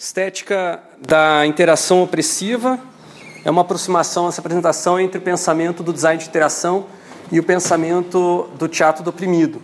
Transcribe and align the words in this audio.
Estética 0.00 0.80
da 0.98 1.46
interação 1.46 2.02
opressiva 2.02 2.80
é 3.44 3.50
uma 3.50 3.60
aproximação, 3.60 4.28
essa 4.28 4.40
apresentação 4.40 4.98
entre 4.98 5.18
o 5.18 5.20
pensamento 5.20 5.82
do 5.82 5.92
design 5.92 6.18
de 6.18 6.26
interação 6.26 6.86
e 7.30 7.38
o 7.38 7.42
pensamento 7.42 8.48
do 8.58 8.66
teatro 8.66 9.04
do 9.04 9.10
oprimido. 9.10 9.60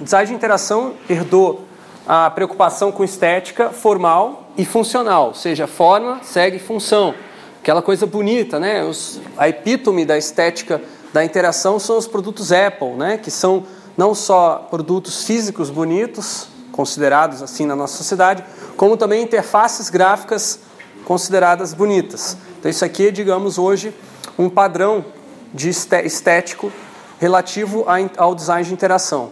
O 0.00 0.02
design 0.02 0.26
de 0.26 0.34
interação 0.34 0.94
herdou 1.08 1.66
a 2.04 2.28
preocupação 2.32 2.90
com 2.90 3.04
estética 3.04 3.70
formal 3.70 4.50
e 4.56 4.64
funcional, 4.64 5.28
ou 5.28 5.34
seja, 5.34 5.68
forma 5.68 6.18
segue 6.24 6.58
função. 6.58 7.14
Aquela 7.60 7.80
coisa 7.80 8.06
bonita, 8.06 8.58
né? 8.58 8.82
Os, 8.82 9.20
a 9.36 9.48
epítome 9.48 10.04
da 10.04 10.18
estética 10.18 10.82
da 11.12 11.24
interação 11.24 11.78
são 11.78 11.96
os 11.96 12.08
produtos 12.08 12.50
Apple, 12.50 12.94
né? 12.94 13.18
que 13.18 13.30
são 13.30 13.62
não 13.96 14.16
só 14.16 14.66
produtos 14.68 15.22
físicos 15.24 15.70
bonitos, 15.70 16.48
considerados 16.78 17.42
assim 17.42 17.66
na 17.66 17.74
nossa 17.74 17.96
sociedade, 17.96 18.44
como 18.76 18.96
também 18.96 19.20
interfaces 19.20 19.90
gráficas 19.90 20.60
consideradas 21.04 21.74
bonitas. 21.74 22.36
Então 22.56 22.70
isso 22.70 22.84
aqui 22.84 23.08
é, 23.08 23.10
digamos, 23.10 23.58
hoje 23.58 23.92
um 24.38 24.48
padrão 24.48 25.04
de 25.52 25.70
estético 25.70 26.70
relativo 27.18 27.84
ao 28.16 28.32
design 28.32 28.64
de 28.64 28.72
interação. 28.72 29.30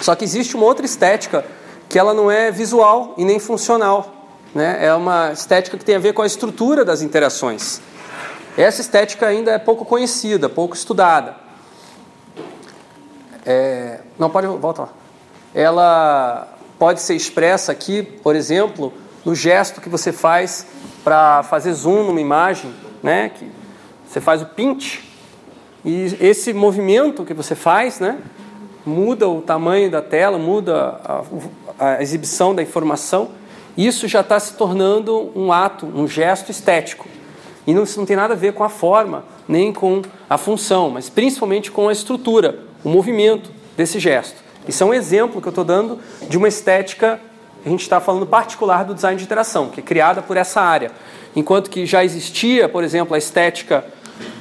Só 0.00 0.14
que 0.14 0.24
existe 0.24 0.54
uma 0.54 0.64
outra 0.64 0.86
estética 0.86 1.44
que 1.88 1.98
ela 1.98 2.14
não 2.14 2.30
é 2.30 2.52
visual 2.52 3.14
e 3.18 3.24
nem 3.24 3.40
funcional. 3.40 4.28
Né? 4.54 4.78
É 4.86 4.94
uma 4.94 5.32
estética 5.32 5.76
que 5.76 5.84
tem 5.84 5.96
a 5.96 5.98
ver 5.98 6.12
com 6.12 6.22
a 6.22 6.26
estrutura 6.26 6.84
das 6.84 7.02
interações. 7.02 7.80
Essa 8.56 8.80
estética 8.80 9.26
ainda 9.26 9.50
é 9.50 9.58
pouco 9.58 9.84
conhecida, 9.84 10.48
pouco 10.48 10.76
estudada. 10.76 11.34
É... 13.44 13.98
Não, 14.16 14.30
pode, 14.30 14.46
volta 14.46 14.82
lá 14.82 15.03
ela 15.54 16.48
pode 16.78 17.00
ser 17.00 17.14
expressa 17.14 17.72
aqui, 17.72 18.02
por 18.02 18.34
exemplo, 18.34 18.92
no 19.24 19.34
gesto 19.34 19.80
que 19.80 19.88
você 19.88 20.12
faz 20.12 20.66
para 21.02 21.42
fazer 21.44 21.72
zoom 21.72 22.04
numa 22.04 22.20
imagem, 22.20 22.74
né? 23.02 23.30
Que 23.30 23.50
você 24.06 24.20
faz 24.20 24.42
o 24.42 24.46
pinch 24.46 25.02
e 25.84 26.16
esse 26.20 26.52
movimento 26.52 27.24
que 27.24 27.34
você 27.34 27.54
faz, 27.54 28.00
né? 28.00 28.18
Muda 28.86 29.28
o 29.28 29.42
tamanho 29.42 29.90
da 29.90 30.00
tela, 30.00 30.38
muda 30.38 31.00
a, 31.04 31.22
a 31.78 32.02
exibição 32.02 32.54
da 32.54 32.62
informação. 32.62 33.30
Isso 33.76 34.08
já 34.08 34.20
está 34.20 34.38
se 34.38 34.54
tornando 34.54 35.30
um 35.34 35.52
ato, 35.52 35.86
um 35.86 36.06
gesto 36.06 36.50
estético. 36.50 37.06
E 37.66 37.74
não, 37.74 37.82
isso 37.82 37.98
não 37.98 38.06
tem 38.06 38.16
nada 38.16 38.34
a 38.34 38.36
ver 38.36 38.52
com 38.52 38.62
a 38.62 38.68
forma, 38.68 39.24
nem 39.48 39.72
com 39.72 40.02
a 40.28 40.36
função, 40.36 40.90
mas 40.90 41.08
principalmente 41.08 41.70
com 41.70 41.88
a 41.88 41.92
estrutura, 41.92 42.60
o 42.82 42.88
movimento 42.88 43.50
desse 43.76 43.98
gesto. 43.98 44.43
Isso 44.66 44.82
é 44.82 44.86
um 44.86 44.94
exemplo 44.94 45.40
que 45.40 45.48
eu 45.48 45.50
estou 45.50 45.64
dando 45.64 45.98
de 46.28 46.36
uma 46.36 46.48
estética, 46.48 47.20
a 47.64 47.68
gente 47.68 47.82
está 47.82 48.00
falando 48.00 48.26
particular 48.26 48.84
do 48.84 48.94
design 48.94 49.18
de 49.18 49.24
interação, 49.24 49.68
que 49.68 49.80
é 49.80 49.82
criada 49.82 50.22
por 50.22 50.36
essa 50.36 50.60
área. 50.60 50.90
Enquanto 51.36 51.68
que 51.68 51.84
já 51.84 52.04
existia, 52.04 52.68
por 52.68 52.84
exemplo, 52.84 53.14
a 53.14 53.18
estética 53.18 53.84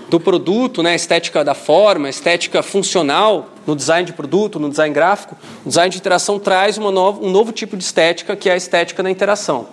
do 0.10 0.20
produto, 0.20 0.84
né, 0.84 0.92
a 0.92 0.96
estética 0.96 1.44
da 1.44 1.56
forma, 1.56 2.08
a 2.08 2.10
estética 2.10 2.62
funcional 2.62 3.50
no 3.66 3.76
design 3.76 4.06
de 4.06 4.14
produto, 4.14 4.60
no 4.60 4.70
design 4.70 4.94
gráfico, 4.94 5.36
o 5.66 5.70
design 5.70 5.90
de 5.90 5.98
interação 5.98 6.38
traz 6.38 6.78
nova, 6.78 7.26
um 7.26 7.32
novo 7.32 7.52
tipo 7.52 7.76
de 7.76 7.84
estética, 7.84 8.36
que 8.36 8.50
é 8.50 8.54
a 8.54 8.56
estética 8.56 9.02
da 9.02 9.10
interação. 9.10 9.68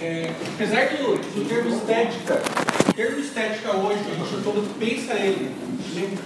É, 0.00 0.30
apesar 0.54 0.86
do, 0.96 1.14
do 1.14 1.48
termo 1.48 1.76
estética, 1.76 2.42
o 2.88 2.92
termo 2.92 3.20
estética 3.20 3.76
hoje, 3.76 4.00
a 4.00 4.24
gente 4.24 4.42
todo 4.42 4.78
pensa 4.78 5.14
ele, 5.14 5.54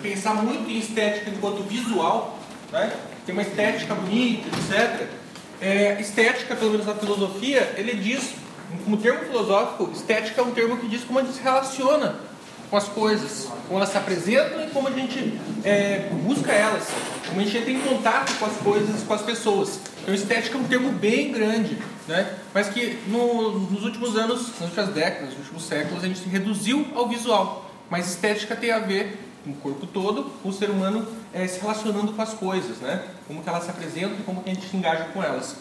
pensar 0.03 0.35
muito 0.43 0.71
em 0.71 0.79
estética 0.79 1.31
enquanto 1.31 1.63
visual, 1.65 2.39
né? 2.73 2.91
Tem 3.27 3.33
uma 3.33 3.43
estética 3.43 3.95
bonita, 3.95 4.49
etc. 4.57 5.09
É, 5.61 6.01
estética, 6.01 6.55
pelo 6.55 6.71
menos 6.71 6.87
na 6.87 6.95
filosofia, 6.95 7.75
ele 7.77 7.95
diz, 7.95 8.35
como 8.85 8.97
termo 8.99 9.25
filosófico, 9.25 9.91
estética 9.93 10.41
é 10.41 10.45
um 10.45 10.53
termo 10.53 10.77
que 10.77 10.87
diz 10.87 11.03
como 11.03 11.19
a 11.19 11.23
gente 11.23 11.35
se 11.35 11.43
relaciona 11.43 12.21
com 12.71 12.77
as 12.77 12.89
coisas, 12.89 13.49
como 13.67 13.79
elas 13.79 13.89
se 13.89 13.97
apresentam 13.97 14.65
e 14.65 14.71
como 14.71 14.89
a 14.89 14.93
gente 14.93 15.39
é, 15.65 16.09
busca 16.25 16.53
elas, 16.53 16.89
como 17.29 17.41
a 17.41 17.45
gente 17.45 17.59
entra 17.59 17.71
em 17.71 17.81
contato 17.81 18.39
com 18.39 18.47
as 18.47 18.57
coisas, 18.59 19.03
com 19.03 19.15
as 19.15 19.23
pessoas. 19.23 19.81
Então, 20.03 20.15
estética 20.15 20.57
é 20.57 20.61
um 20.61 20.65
termo 20.65 20.93
bem 20.93 21.33
grande, 21.33 21.77
né? 22.07 22.33
mas 22.55 22.69
que 22.69 22.99
no, 23.09 23.59
nos 23.59 23.85
últimos 23.85 24.17
anos, 24.17 24.53
nas 24.61 24.69
últimas 24.69 24.89
décadas, 24.91 25.31
nos 25.31 25.39
últimos 25.39 25.65
séculos, 25.65 26.05
a 26.05 26.07
gente 26.07 26.21
se 26.21 26.29
reduziu 26.29 26.87
ao 26.95 27.09
visual. 27.09 27.71
Mas 27.89 28.09
estética 28.09 28.57
tem 28.57 28.73
a 28.73 28.81
ver 28.81 29.26
com 29.47 29.53
o 29.53 29.55
corpo 29.55 29.87
todo, 29.87 30.27
o 30.45 30.53
ser 30.53 30.71
humano 30.71 31.07
é, 31.33 31.47
se 31.47 31.61
relacionando 31.61 32.13
com 32.13 32.21
as 32.21 32.35
coisas, 32.35 32.79
né? 32.79 33.03
Como 33.29 33.41
que 33.41 33.49
elas 33.49 33.63
se 33.63 33.71
apresentam 33.71 34.17
e 34.19 34.23
como 34.25 34.43
que 34.43 34.51
a 34.51 34.55
gente 34.55 34.77
engaja 34.77 35.05
com 35.15 35.23
elas. 35.23 35.57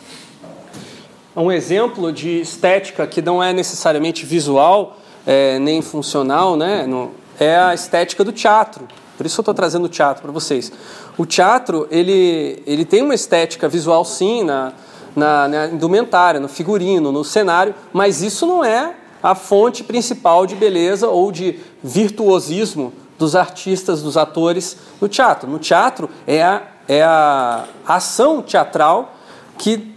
Um 1.36 1.52
exemplo 1.52 2.12
de 2.12 2.42
estética 2.42 3.06
que 3.06 3.22
não 3.22 3.44
é 3.44 3.54
necessariamente 3.54 4.26
visual 4.26 4.98
é, 5.26 5.60
nem 5.60 5.82
funcional, 5.84 6.58
né? 6.58 6.88
No, 6.88 7.12
é 7.40 7.56
a 7.58 7.74
estética 7.76 8.24
do 8.24 8.32
teatro. 8.32 8.88
Por 9.18 9.26
isso 9.26 9.40
eu 9.40 9.44
estou 9.44 9.54
trazendo 9.54 9.86
o 9.86 9.90
teatro 9.90 10.24
para 10.24 10.32
vocês. 10.32 10.72
O 11.16 11.26
teatro 11.26 11.88
ele, 11.92 12.64
ele 12.66 12.86
tem 12.86 13.04
uma 13.04 13.14
estética 13.14 13.70
visual 13.70 14.04
sim 14.04 14.44
na, 14.44 14.74
na, 15.16 15.48
na 15.48 15.66
indumentária, 15.68 16.40
no 16.40 16.48
figurino, 16.48 17.12
no 17.12 17.24
cenário, 17.24 17.76
mas 17.94 18.24
isso 18.24 18.48
não 18.48 18.66
é 18.66 18.96
a 19.22 19.36
fonte 19.36 19.84
principal 19.84 20.46
de 20.46 20.56
beleza 20.56 21.08
ou 21.08 21.32
de 21.32 21.60
virtuosismo 21.84 22.92
dos 23.18 23.36
artistas, 23.36 24.02
dos 24.02 24.18
atores 24.18 24.78
no 25.00 25.08
teatro. 25.08 25.50
No 25.50 25.60
teatro 25.60 26.10
é 26.28 26.44
a, 26.44 26.62
é 26.88 27.04
a 27.04 27.66
ação 27.88 28.42
teatral 28.42 29.14
que 29.58 29.94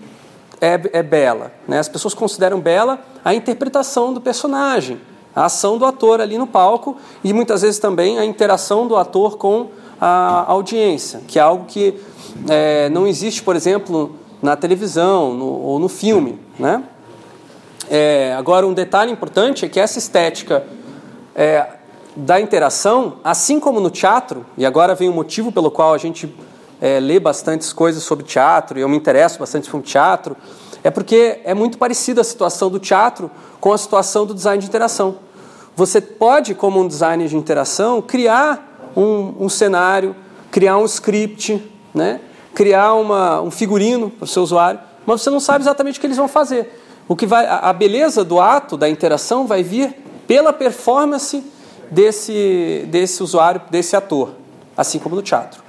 é, 0.61 0.81
é 0.93 1.03
bela. 1.03 1.53
Né? 1.67 1.79
As 1.79 1.89
pessoas 1.89 2.15
consideram 2.15 2.61
bela 2.61 3.01
a 3.25 3.35
interpretação 3.35 4.13
do 4.13 4.21
personagem, 4.21 5.01
a 5.35 5.47
ação 5.47 5.79
do 5.79 5.85
ator 5.85 6.21
ali 6.21 6.39
no 6.39 6.47
palco 6.47 6.97
e 7.23 7.33
muitas 7.33 7.63
vezes 7.63 7.79
também 7.79 8.19
a 8.19 8.25
interação 8.25 8.87
do 8.87 8.97
ator 8.97 9.37
com 9.37 9.71
a 10.01 10.45
audiência, 10.49 11.21
que 11.27 11.39
é 11.39 11.43
algo 11.43 11.65
que 11.67 12.01
é, 12.49 12.89
não 12.91 13.07
existe, 13.07 13.43
por 13.43 13.57
exemplo, 13.57 14.17
na 14.41 14.57
televisão 14.57 15.35
no, 15.35 15.47
ou 15.47 15.79
no 15.79 15.89
filme. 15.89 16.39
Né? 16.59 16.83
É, 17.91 18.35
agora, 18.39 18.67
um 18.67 18.73
detalhe 18.73 19.11
importante 19.11 19.65
é 19.65 19.69
que 19.69 19.81
essa 19.81 19.99
estética 19.99 20.65
é, 21.35 21.78
da 22.19 22.41
interação, 22.41 23.19
assim 23.23 23.61
como 23.61 23.79
no 23.79 23.91
teatro, 23.91 24.45
e 24.57 24.67
agora 24.67 24.93
vem 24.93 25.09
o 25.09 25.13
motivo 25.13 25.53
pelo 25.53 25.71
qual 25.71 25.95
a 25.95 25.99
gente 25.99 26.35
é, 26.81 26.99
lê 26.99 27.21
bastantes 27.21 27.73
coisas 27.73 28.03
sobre 28.03 28.25
teatro, 28.25 28.77
e 28.77 28.83
eu 28.83 28.89
me 28.89 28.97
interesso 28.97 29.39
bastante 29.39 29.71
sobre 29.71 29.87
teatro, 29.87 30.37
é 30.83 30.91
porque 30.91 31.41
é 31.45 31.55
muito 31.55 31.79
parecida 31.79 32.21
a 32.21 32.25
situação 32.25 32.71
do 32.71 32.81
teatro 32.81 33.31
com 33.61 33.73
a 33.73 33.79
situação 33.79 34.27
do 34.27 34.35
design 34.35 34.61
de 34.61 34.67
interação. 34.67 35.19
Você 35.77 36.01
pode, 36.01 36.57
como 36.57 36.81
um 36.81 36.89
designer 36.89 37.29
de 37.29 37.37
interação, 37.37 38.03
criar 38.03 38.91
um, 38.97 39.35
um 39.39 39.49
cenário, 39.49 40.17
criar 40.51 40.77
um 40.77 40.85
script, 40.87 41.63
né? 41.95 42.21
criar 42.53 42.95
uma, 42.95 43.41
um 43.41 43.51
figurino 43.51 44.11
para 44.11 44.25
o 44.25 44.27
seu 44.27 44.43
usuário, 44.43 44.81
mas 45.07 45.23
você 45.23 45.31
não 45.31 45.39
sabe 45.39 45.63
exatamente 45.63 45.99
o 45.99 46.01
que 46.01 46.07
eles 46.09 46.17
vão 46.17 46.27
fazer. 46.27 46.83
O 47.07 47.15
que 47.15 47.27
vai, 47.27 47.47
a 47.47 47.73
beleza 47.73 48.25
do 48.25 48.41
ato 48.41 48.77
da 48.77 48.89
interação 48.89 49.47
vai 49.47 49.63
vir 49.63 49.95
pela 50.27 50.53
performance 50.53 51.45
desse, 51.91 52.87
desse 52.89 53.23
usuário, 53.23 53.61
desse 53.71 53.97
ator, 53.97 54.31
assim 54.77 54.99
como 54.99 55.17
no 55.17 55.23
teatro. 55.23 55.63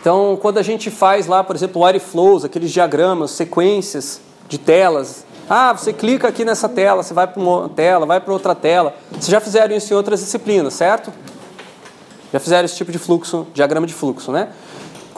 Então, 0.00 0.38
quando 0.40 0.58
a 0.58 0.62
gente 0.62 0.90
faz 0.90 1.26
lá, 1.26 1.42
por 1.42 1.54
exemplo, 1.56 1.82
flows, 2.00 2.44
aqueles 2.44 2.70
diagramas, 2.70 3.32
sequências 3.32 4.20
de 4.48 4.56
telas, 4.56 5.24
ah, 5.50 5.72
você 5.72 5.92
clica 5.92 6.28
aqui 6.28 6.44
nessa 6.44 6.68
tela, 6.68 7.02
você 7.02 7.14
vai 7.14 7.26
para 7.26 7.40
uma 7.40 7.68
tela, 7.70 8.06
vai 8.06 8.20
para 8.20 8.32
outra 8.32 8.54
tela. 8.54 8.94
Vocês 9.10 9.28
já 9.28 9.40
fizeram 9.40 9.74
isso 9.74 9.92
em 9.92 9.96
outras 9.96 10.20
disciplinas, 10.20 10.74
certo? 10.74 11.12
Já 12.32 12.38
fizeram 12.38 12.66
esse 12.66 12.76
tipo 12.76 12.92
de 12.92 12.98
fluxo, 12.98 13.46
diagrama 13.54 13.86
de 13.86 13.94
fluxo, 13.94 14.30
né? 14.30 14.50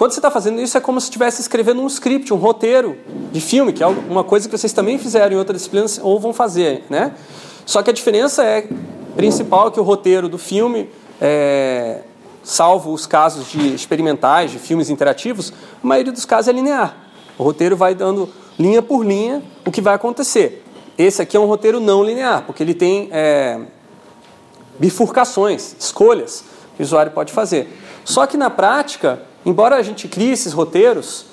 Quando 0.00 0.12
você 0.12 0.18
está 0.18 0.30
fazendo 0.30 0.62
isso, 0.62 0.78
é 0.78 0.80
como 0.80 0.98
se 0.98 1.08
estivesse 1.08 1.42
escrevendo 1.42 1.82
um 1.82 1.86
script, 1.86 2.32
um 2.32 2.38
roteiro 2.38 2.96
de 3.30 3.38
filme, 3.38 3.70
que 3.70 3.82
é 3.82 3.86
uma 3.86 4.24
coisa 4.24 4.48
que 4.48 4.56
vocês 4.56 4.72
também 4.72 4.96
fizeram 4.96 5.36
em 5.36 5.38
outras 5.38 5.58
disciplinas 5.58 6.00
ou 6.02 6.18
vão 6.18 6.32
fazer, 6.32 6.84
né? 6.88 7.12
Só 7.66 7.82
que 7.82 7.90
a 7.90 7.92
diferença 7.92 8.42
é 8.42 8.66
principal 9.14 9.70
que 9.70 9.78
o 9.78 9.82
roteiro 9.82 10.26
do 10.26 10.38
filme, 10.38 10.88
é, 11.20 11.98
salvo 12.42 12.94
os 12.94 13.04
casos 13.04 13.50
de 13.50 13.74
experimentais, 13.74 14.50
de 14.50 14.58
filmes 14.58 14.88
interativos, 14.88 15.52
a 15.84 15.86
maioria 15.86 16.12
dos 16.14 16.24
casos 16.24 16.48
é 16.48 16.52
linear. 16.52 16.96
O 17.36 17.42
roteiro 17.42 17.76
vai 17.76 17.94
dando 17.94 18.26
linha 18.58 18.80
por 18.80 19.04
linha 19.04 19.42
o 19.66 19.70
que 19.70 19.82
vai 19.82 19.92
acontecer. 19.96 20.64
Esse 20.96 21.20
aqui 21.20 21.36
é 21.36 21.40
um 21.40 21.44
roteiro 21.44 21.78
não 21.78 22.02
linear, 22.02 22.44
porque 22.46 22.62
ele 22.62 22.72
tem 22.72 23.10
é, 23.12 23.60
bifurcações, 24.78 25.76
escolhas 25.78 26.42
que 26.74 26.82
o 26.82 26.86
usuário 26.86 27.12
pode 27.12 27.34
fazer. 27.34 27.68
Só 28.02 28.26
que 28.26 28.38
na 28.38 28.48
prática, 28.48 29.28
Embora 29.44 29.76
a 29.76 29.82
gente 29.82 30.06
crie 30.06 30.32
esses 30.32 30.52
roteiros, 30.52 31.26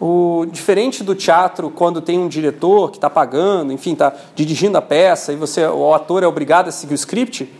o 0.00 0.44
diferente 0.50 1.04
do 1.04 1.14
teatro, 1.14 1.70
quando 1.70 2.00
tem 2.00 2.18
um 2.18 2.28
diretor 2.28 2.90
que 2.90 2.96
está 2.96 3.08
pagando, 3.08 3.72
enfim, 3.72 3.92
está 3.92 4.12
dirigindo 4.34 4.76
a 4.76 4.82
peça 4.82 5.32
e 5.32 5.36
você, 5.36 5.66
o 5.66 5.94
ator 5.94 6.22
é 6.22 6.26
obrigado 6.26 6.68
a 6.68 6.72
seguir 6.72 6.94
o 6.94 6.96
script, 6.96 7.50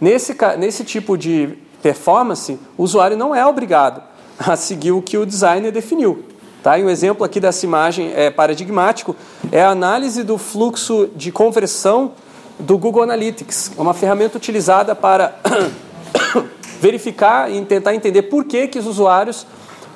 nesse, 0.00 0.36
nesse 0.58 0.84
tipo 0.84 1.18
de 1.18 1.58
performance, 1.82 2.58
o 2.76 2.82
usuário 2.82 3.16
não 3.16 3.34
é 3.34 3.44
obrigado 3.46 4.02
a 4.38 4.56
seguir 4.56 4.92
o 4.92 5.02
que 5.02 5.18
o 5.18 5.26
designer 5.26 5.70
definiu. 5.70 6.24
Tá? 6.62 6.78
E 6.78 6.84
um 6.84 6.90
exemplo 6.90 7.24
aqui 7.24 7.40
dessa 7.40 7.64
imagem 7.64 8.12
é 8.14 8.30
paradigmático 8.30 9.16
é 9.50 9.62
a 9.62 9.70
análise 9.70 10.22
do 10.22 10.36
fluxo 10.36 11.08
de 11.16 11.32
conversão 11.32 12.12
do 12.58 12.76
Google 12.76 13.02
Analytics, 13.02 13.72
uma 13.78 13.94
ferramenta 13.94 14.36
utilizada 14.36 14.94
para 14.94 15.38
verificar 16.80 17.50
e 17.52 17.64
tentar 17.64 17.94
entender 17.94 18.22
por 18.22 18.44
que, 18.44 18.66
que 18.66 18.78
os 18.78 18.86
usuários, 18.86 19.46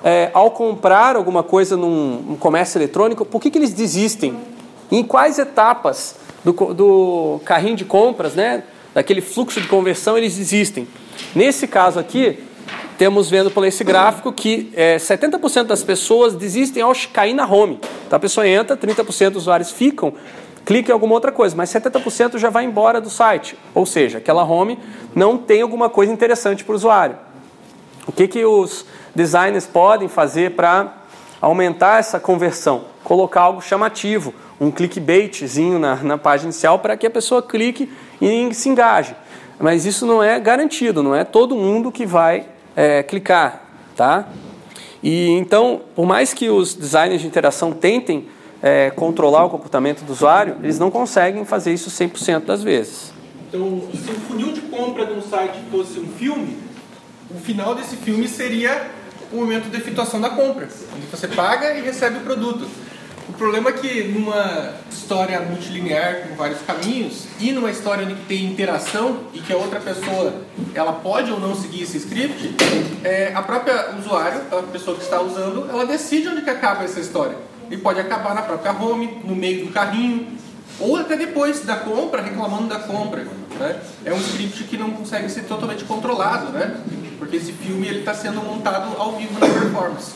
é, 0.05 0.31
ao 0.35 0.51
comprar 0.51 1.17
alguma 1.17 1.43
coisa 1.43 1.77
num, 1.77 2.37
comércio 2.39 2.79
eletrônico, 2.79 3.25
por 3.25 3.41
que, 3.41 3.51
que 3.51 3.59
eles 3.59 3.73
desistem? 3.73 4.37
Em 4.93 5.03
quais 5.03 5.39
etapas 5.39 6.17
do, 6.45 6.53
do 6.53 7.41
carrinho 7.45 7.75
de 7.75 7.85
compras, 7.85 8.35
né, 8.35 8.63
daquele 8.93 9.23
fluxo 9.23 9.61
de 9.61 9.67
conversão, 9.67 10.19
eles 10.19 10.37
desistem? 10.37 10.87
Nesse 11.35 11.67
caso 11.67 11.99
aqui, 11.99 12.39
temos 12.99 13.29
vendo 13.31 13.51
por 13.51 13.65
esse 13.65 13.83
gráfico 13.83 14.31
que 14.33 14.71
é, 14.75 14.97
70% 14.97 15.65
das 15.65 15.83
pessoas 15.83 16.35
desistem 16.35 16.83
ao 16.83 16.93
cair 17.13 17.35
na 17.35 17.47
home. 17.47 17.81
Então 18.07 18.17
a 18.17 18.21
pessoa 18.21 18.47
entra, 18.47 18.77
30% 18.77 19.31
dos 19.31 19.43
usuários 19.43 19.71
ficam, 19.71 20.13
clica 20.65 20.91
em 20.91 20.93
alguma 20.93 21.15
outra 21.15 21.31
coisa, 21.31 21.55
mas 21.57 21.71
70% 21.71 22.39
já 22.39 22.51
vai 22.51 22.65
embora 22.65 23.01
do 23.01 23.11
site. 23.11 23.57
Ou 23.75 23.85
seja, 23.85 24.19
aquela 24.19 24.45
home 24.45 24.79
não 25.15 25.37
tem 25.37 25.63
alguma 25.63 25.89
coisa 25.89 26.13
interessante 26.13 26.65
para 26.65 26.73
o 26.73 26.77
usuário. 26.77 27.17
O 28.07 28.13
que, 28.13 28.29
que 28.29 28.45
os 28.45 28.85
designers 29.15 29.67
podem 29.67 30.09
fazer 30.09 30.53
para 30.53 30.93
aumentar 31.41 31.99
essa 31.99 32.19
conversão? 32.21 32.85
Colocar 33.03 33.43
algo 33.43 33.61
chamativo, 33.61 34.35
um 34.61 34.71
clickbaitzinho 34.71 35.79
na, 35.79 35.97
na 35.97 36.19
página 36.19 36.51
inicial 36.51 36.79
para 36.79 36.97
que 36.97 37.07
a 37.07 37.11
pessoa 37.11 37.43
clique 37.43 37.91
e 38.21 38.53
se 38.55 38.69
engaje. 38.69 39.15
Mas 39.59 39.87
isso 39.87 40.07
não 40.07 40.23
é 40.23 40.39
garantido, 40.41 41.03
não 41.03 41.15
é 41.15 41.25
todo 41.25 41.55
mundo 41.55 41.93
que 41.93 42.05
vai 42.05 42.47
é, 42.75 43.03
clicar, 43.03 43.63
tá? 43.97 44.27
E 45.03 45.29
então, 45.31 45.83
por 45.95 46.07
mais 46.07 46.33
que 46.33 46.49
os 46.49 46.75
designers 46.75 47.21
de 47.21 47.27
interação 47.27 47.73
tentem 47.73 48.27
é, 48.65 48.91
controlar 48.91 49.45
o 49.45 49.51
comportamento 49.51 50.05
do 50.05 50.13
usuário, 50.15 50.57
eles 50.63 50.79
não 50.79 50.91
conseguem 50.91 51.45
fazer 51.45 51.75
isso 51.75 51.91
100% 51.91 52.47
das 52.47 52.63
vezes. 52.63 53.13
Então, 53.47 53.83
se 53.93 54.11
o 54.11 54.15
funil 54.21 54.55
de 54.55 54.63
compra 54.63 55.05
de 55.05 55.13
um 55.13 55.21
site 55.21 55.59
fosse 55.71 56.01
um 56.01 56.09
filme, 56.09 56.57
o 57.31 57.39
final 57.39 57.75
desse 57.75 57.95
filme 57.97 58.27
seria 58.27 58.91
o 59.31 59.37
momento 59.37 59.69
de 59.71 59.77
efetuação 59.77 60.19
da 60.19 60.31
compra, 60.31 60.67
onde 60.97 61.07
você 61.11 61.29
paga 61.29 61.75
e 61.75 61.83
recebe 61.83 62.17
o 62.17 62.21
produto. 62.23 62.67
O 63.29 63.35
problema 63.35 63.69
é 63.69 63.73
que 63.75 64.05
numa 64.05 64.73
história 64.91 65.39
multilinear 65.41 66.29
com 66.29 66.35
vários 66.35 66.63
caminhos 66.63 67.27
e 67.39 67.53
numa 67.53 67.71
história 67.71 68.07
onde 68.07 68.15
tem 68.23 68.47
interação 68.47 69.25
e 69.35 69.41
que 69.41 69.53
a 69.53 69.57
outra 69.59 69.79
pessoa 69.79 70.33
ela 70.75 70.93
pode 70.95 71.31
ou 71.31 71.39
não 71.39 71.55
seguir 71.55 71.83
esse 71.83 71.99
script, 71.99 72.55
é, 73.03 73.31
a 73.35 73.43
própria 73.43 73.95
usuário, 73.99 74.41
a 74.51 74.63
pessoa 74.63 74.97
que 74.97 75.03
está 75.03 75.21
usando, 75.21 75.69
ela 75.69 75.85
decide 75.85 76.29
onde 76.29 76.41
que 76.41 76.51
acaba 76.51 76.85
essa 76.85 77.01
história. 77.01 77.37
E 77.71 77.77
pode 77.77 78.01
acabar 78.01 78.35
na 78.35 78.43
própria 78.43 78.73
home, 78.73 79.21
no 79.25 79.35
meio 79.35 79.67
do 79.67 79.73
carrinho, 79.73 80.27
ou 80.79 80.97
até 80.97 81.17
depois 81.17 81.65
da 81.65 81.77
compra, 81.77 82.23
reclamando 82.23 82.69
da 82.69 82.81
compra. 82.81 83.27
Né? 83.59 83.81
É 84.05 84.13
um 84.13 84.19
script 84.19 84.65
que 84.65 84.77
não 84.77 84.91
consegue 84.91 85.29
ser 85.29 85.45
totalmente 85.45 85.85
controlado, 85.85 86.53
né? 86.53 86.81
porque 87.19 87.37
esse 87.37 87.53
filme 87.53 87.89
está 87.89 88.13
sendo 88.13 88.43
montado 88.43 89.01
ao 89.01 89.13
vivo 89.13 89.39
na 89.39 89.47
performance. 89.47 90.13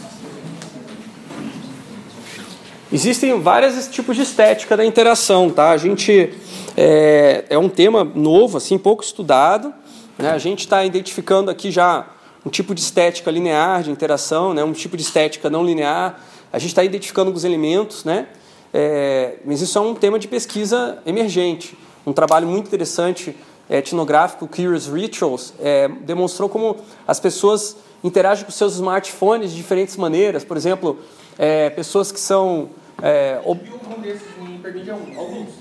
Existem 2.90 3.38
vários 3.40 3.86
tipos 3.88 4.16
de 4.16 4.22
estética 4.22 4.76
da 4.76 4.84
interação, 4.84 5.50
tá? 5.50 5.70
A 5.70 5.76
gente 5.76 6.32
é, 6.74 7.44
é 7.50 7.58
um 7.58 7.68
tema 7.68 8.02
novo, 8.02 8.56
assim, 8.56 8.78
pouco 8.78 9.02
estudado. 9.02 9.74
Né? 10.16 10.30
A 10.30 10.38
gente 10.38 10.60
está 10.60 10.84
identificando 10.84 11.50
aqui 11.50 11.70
já 11.70 12.06
um 12.46 12.48
tipo 12.48 12.74
de 12.74 12.80
estética 12.80 13.30
linear 13.30 13.82
de 13.82 13.90
interação, 13.90 14.54
né? 14.54 14.64
um 14.64 14.72
tipo 14.72 14.96
de 14.96 15.02
estética 15.02 15.50
não 15.50 15.64
linear. 15.64 16.18
A 16.52 16.58
gente 16.58 16.70
está 16.70 16.84
identificando 16.84 17.28
alguns 17.28 17.44
elementos, 17.44 18.04
né? 18.04 18.28
É, 18.72 19.36
mas 19.44 19.60
isso 19.60 19.78
é 19.78 19.80
um 19.80 19.94
tema 19.94 20.18
de 20.18 20.28
pesquisa 20.28 20.98
emergente. 21.04 21.76
Um 22.06 22.12
trabalho 22.12 22.46
muito 22.46 22.66
interessante 22.66 23.36
é, 23.68 23.78
etnográfico, 23.78 24.46
Curious 24.46 24.86
Rituals, 24.86 25.52
é, 25.60 25.88
demonstrou 25.88 26.48
como 26.48 26.76
as 27.06 27.20
pessoas 27.20 27.76
interagem 28.02 28.44
com 28.44 28.50
seus 28.50 28.74
smartphones 28.74 29.50
de 29.50 29.56
diferentes 29.56 29.96
maneiras. 29.96 30.44
Por 30.44 30.56
exemplo, 30.56 30.98
é, 31.38 31.70
pessoas 31.70 32.10
que 32.12 32.20
são. 32.20 32.70
É, 33.02 33.40
ob... 33.44 33.60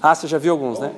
Ah, 0.01 0.15
você 0.15 0.27
já 0.27 0.37
viu 0.37 0.51
alguns, 0.53 0.79
né? 0.79 0.91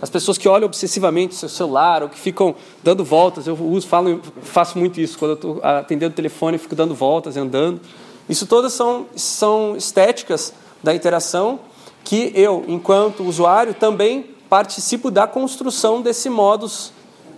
As 0.00 0.10
pessoas 0.10 0.38
que 0.38 0.48
olham 0.48 0.66
obsessivamente 0.66 1.34
o 1.34 1.38
seu 1.38 1.48
celular 1.48 2.02
ou 2.02 2.08
que 2.08 2.18
ficam 2.18 2.54
dando 2.82 3.04
voltas. 3.04 3.46
Eu 3.46 3.54
uso, 3.54 3.86
falo, 3.86 4.20
faço 4.42 4.78
muito 4.78 5.00
isso 5.00 5.18
quando 5.18 5.32
eu 5.32 5.34
estou 5.34 5.60
atendendo 5.62 6.12
o 6.12 6.16
telefone, 6.16 6.58
fico 6.58 6.74
dando 6.74 6.94
voltas 6.94 7.36
e 7.36 7.38
andando. 7.38 7.80
Isso 8.28 8.46
todas 8.46 8.72
são, 8.72 9.06
são 9.16 9.76
estéticas 9.76 10.52
da 10.82 10.94
interação 10.94 11.60
que 12.04 12.32
eu, 12.34 12.64
enquanto 12.66 13.22
usuário, 13.22 13.74
também 13.74 14.30
participo 14.48 15.10
da 15.10 15.26
construção 15.26 16.02
desse 16.02 16.28
modus, 16.28 16.92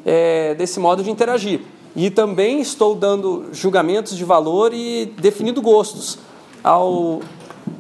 é, 0.05 0.55
desse 0.55 0.81
modo 0.81 1.03
de 1.03 1.11
interagir. 1.11 1.61
E 1.95 2.11
também 2.11 2.61
estou 2.61 2.95
dando 2.95 3.51
julgamentos 3.53 4.17
de 4.17 4.25
valor 4.25 4.73
e 4.75 5.07
definindo 5.19 5.63
gostos 5.63 6.19
ao 6.63 7.21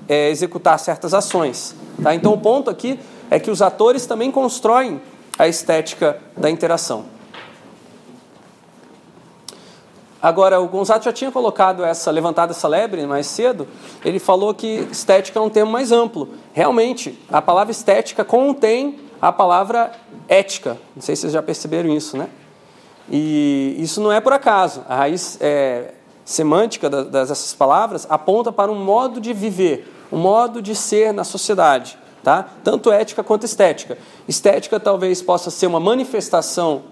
é, 0.08 0.30
executar 0.30 0.78
certas 0.78 1.14
ações. 1.14 1.74
Tá? 2.02 2.14
Então, 2.14 2.32
o 2.32 2.38
ponto 2.38 2.70
aqui 2.70 2.98
é 3.30 3.40
que 3.40 3.50
os 3.50 3.60
atores 3.60 4.06
também 4.06 4.30
constroem 4.30 5.00
a 5.38 5.48
estética 5.48 6.20
da 6.36 6.48
interação. 6.48 7.06
Agora, 10.24 10.58
o 10.58 10.66
Gonzato 10.66 11.04
já 11.04 11.12
tinha 11.12 11.30
colocado 11.30 11.84
essa 11.84 12.10
levantada 12.10 12.52
essa 12.52 12.66
lebre 12.66 13.06
mais 13.06 13.26
cedo. 13.26 13.68
Ele 14.02 14.18
falou 14.18 14.54
que 14.54 14.88
estética 14.90 15.38
é 15.38 15.42
um 15.42 15.50
termo 15.50 15.70
mais 15.70 15.92
amplo. 15.92 16.30
Realmente, 16.54 17.22
a 17.30 17.42
palavra 17.42 17.70
estética 17.70 18.24
contém 18.24 19.00
a 19.20 19.30
palavra 19.30 19.92
ética. 20.26 20.78
Não 20.96 21.02
sei 21.02 21.14
se 21.14 21.20
vocês 21.20 21.32
já 21.34 21.42
perceberam 21.42 21.90
isso, 21.90 22.16
né? 22.16 22.30
E 23.10 23.76
isso 23.78 24.00
não 24.00 24.10
é 24.10 24.18
por 24.18 24.32
acaso. 24.32 24.82
A 24.88 24.96
raiz 24.96 25.36
é, 25.42 25.92
semântica 26.24 26.88
dessas 26.88 27.52
palavras 27.52 28.06
aponta 28.08 28.50
para 28.50 28.72
um 28.72 28.82
modo 28.82 29.20
de 29.20 29.34
viver, 29.34 29.86
um 30.10 30.16
modo 30.16 30.62
de 30.62 30.74
ser 30.74 31.12
na 31.12 31.24
sociedade, 31.24 31.98
tá? 32.22 32.48
Tanto 32.64 32.90
ética 32.90 33.22
quanto 33.22 33.44
estética. 33.44 33.98
Estética 34.26 34.80
talvez 34.80 35.20
possa 35.20 35.50
ser 35.50 35.66
uma 35.66 35.80
manifestação, 35.80 36.84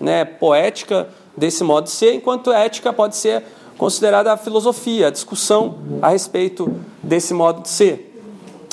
né, 0.00 0.24
poética 0.24 1.08
desse 1.36 1.64
modo 1.64 1.84
de 1.84 1.90
ser, 1.90 2.14
enquanto 2.14 2.52
ética 2.52 2.92
pode 2.92 3.16
ser 3.16 3.42
considerada 3.76 4.32
a 4.32 4.36
filosofia, 4.36 5.08
a 5.08 5.10
discussão 5.10 5.78
a 6.00 6.08
respeito 6.08 6.72
desse 7.02 7.34
modo 7.34 7.62
de 7.62 7.68
ser. 7.68 8.16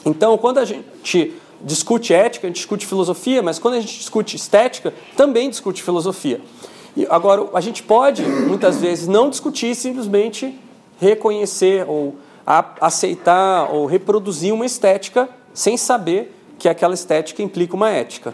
Então, 0.06 0.38
quando 0.38 0.60
a 0.60 0.66
gente 0.66 1.34
discute 1.62 2.14
ética, 2.14 2.48
a 2.48 2.50
gente 2.50 2.58
discute 2.58 2.86
filosofia, 2.86 3.42
mas 3.42 3.60
quando 3.60 3.76
a 3.76 3.80
gente 3.80 3.98
discute 3.98 4.36
estética, 4.36 4.94
também 5.16 5.50
discute 5.50 5.84
filosofia. 5.84 6.42
E 6.96 7.06
agora, 7.10 7.48
a 7.54 7.62
gente 7.62 7.84
pode, 7.84 8.24
muitas 8.24 8.78
vezes, 8.78 9.08
não 9.08 9.30
discutir, 9.30 9.76
simplesmente 9.76 10.58
reconhecer 11.00 11.86
ou 11.88 12.16
aceitar 12.82 13.72
ou 13.72 13.86
reproduzir 13.86 14.54
uma 14.54 14.66
estética 14.66 15.30
sem 15.54 15.78
saber 15.78 16.36
que 16.58 16.68
aquela 16.68 16.94
estética 16.94 17.42
implica 17.42 17.76
uma 17.76 17.90
ética. 17.90 18.34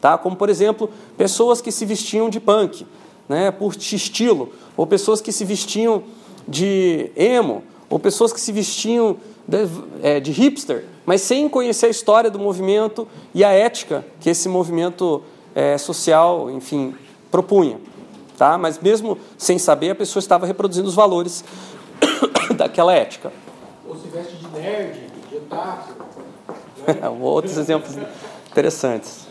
Tá? 0.00 0.18
Como, 0.18 0.34
por 0.34 0.48
exemplo, 0.48 0.90
pessoas 1.16 1.60
que 1.60 1.70
se 1.70 1.84
vestiam 1.84 2.28
de 2.28 2.40
punk, 2.40 2.86
né, 3.28 3.50
por 3.50 3.74
estilo, 3.74 4.52
ou 4.76 4.86
pessoas 4.86 5.20
que 5.20 5.32
se 5.32 5.44
vestiam 5.44 6.02
de 6.46 7.10
emo, 7.16 7.62
ou 7.88 7.98
pessoas 7.98 8.32
que 8.32 8.40
se 8.40 8.52
vestiam 8.52 9.16
de, 9.46 9.68
é, 10.02 10.20
de 10.20 10.32
hipster, 10.32 10.84
mas 11.06 11.20
sem 11.20 11.48
conhecer 11.48 11.86
a 11.86 11.90
história 11.90 12.30
do 12.30 12.38
movimento 12.38 13.06
e 13.34 13.44
a 13.44 13.50
ética 13.50 14.04
que 14.20 14.30
esse 14.30 14.48
movimento 14.48 15.22
é, 15.54 15.76
social, 15.78 16.50
enfim, 16.50 16.94
propunha. 17.30 17.78
Tá? 18.36 18.58
Mas 18.58 18.78
mesmo 18.78 19.18
sem 19.38 19.58
saber, 19.58 19.90
a 19.90 19.94
pessoa 19.94 20.20
estava 20.20 20.46
reproduzindo 20.46 20.88
os 20.88 20.94
valores 20.94 21.44
daquela 22.56 22.92
ética. 22.92 23.32
Ou 23.86 23.96
se 23.96 24.08
veste 24.08 24.36
de 24.36 24.48
nerd, 24.48 25.00
de 25.30 25.36
otaku. 25.36 25.92
Né? 26.86 27.08
Outros 27.20 27.56
exemplos 27.56 27.96
interessantes. 28.50 29.23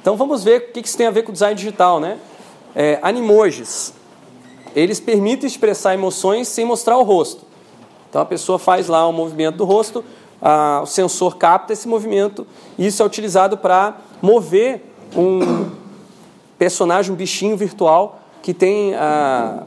Então 0.00 0.16
vamos 0.16 0.42
ver 0.42 0.60
o 0.60 0.72
que 0.72 0.80
isso 0.80 0.96
tem 0.96 1.06
a 1.06 1.10
ver 1.10 1.22
com 1.22 1.30
o 1.30 1.32
design 1.32 1.54
digital, 1.54 2.00
né? 2.00 2.18
É, 2.74 2.98
animojis. 3.02 3.92
Eles 4.74 5.00
permitem 5.00 5.46
expressar 5.46 5.94
emoções 5.94 6.48
sem 6.48 6.64
mostrar 6.64 6.96
o 6.96 7.02
rosto. 7.02 7.44
Então 8.08 8.20
a 8.20 8.24
pessoa 8.24 8.58
faz 8.58 8.88
lá 8.88 9.08
um 9.08 9.12
movimento 9.12 9.56
do 9.56 9.64
rosto, 9.64 10.04
a, 10.40 10.80
o 10.82 10.86
sensor 10.86 11.36
capta 11.36 11.72
esse 11.72 11.86
movimento 11.86 12.46
e 12.78 12.86
isso 12.86 13.02
é 13.02 13.06
utilizado 13.06 13.56
para 13.56 13.98
mover 14.22 14.82
um 15.16 15.70
personagem, 16.58 17.12
um 17.12 17.16
bichinho 17.16 17.56
virtual 17.56 18.20
que 18.42 18.52
tem 18.54 18.94
a, 18.94 19.64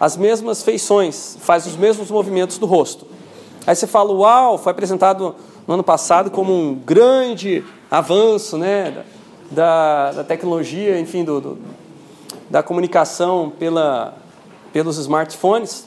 as 0.00 0.16
mesmas 0.16 0.62
feições, 0.62 1.36
faz 1.40 1.66
os 1.66 1.76
mesmos 1.76 2.10
movimentos 2.10 2.58
do 2.58 2.66
rosto. 2.66 3.06
Aí 3.66 3.74
você 3.74 3.86
fala, 3.86 4.12
uau, 4.12 4.58
foi 4.58 4.72
apresentado 4.72 5.34
no 5.66 5.74
ano 5.74 5.82
passado 5.82 6.30
como 6.30 6.52
um 6.52 6.74
grande 6.74 7.64
avanço 7.98 8.58
né, 8.58 9.04
da, 9.50 10.12
da 10.12 10.24
tecnologia, 10.24 10.98
enfim, 10.98 11.24
do, 11.24 11.40
do 11.40 11.58
da 12.50 12.62
comunicação 12.62 13.52
pela, 13.58 14.14
pelos 14.72 14.98
smartphones. 14.98 15.86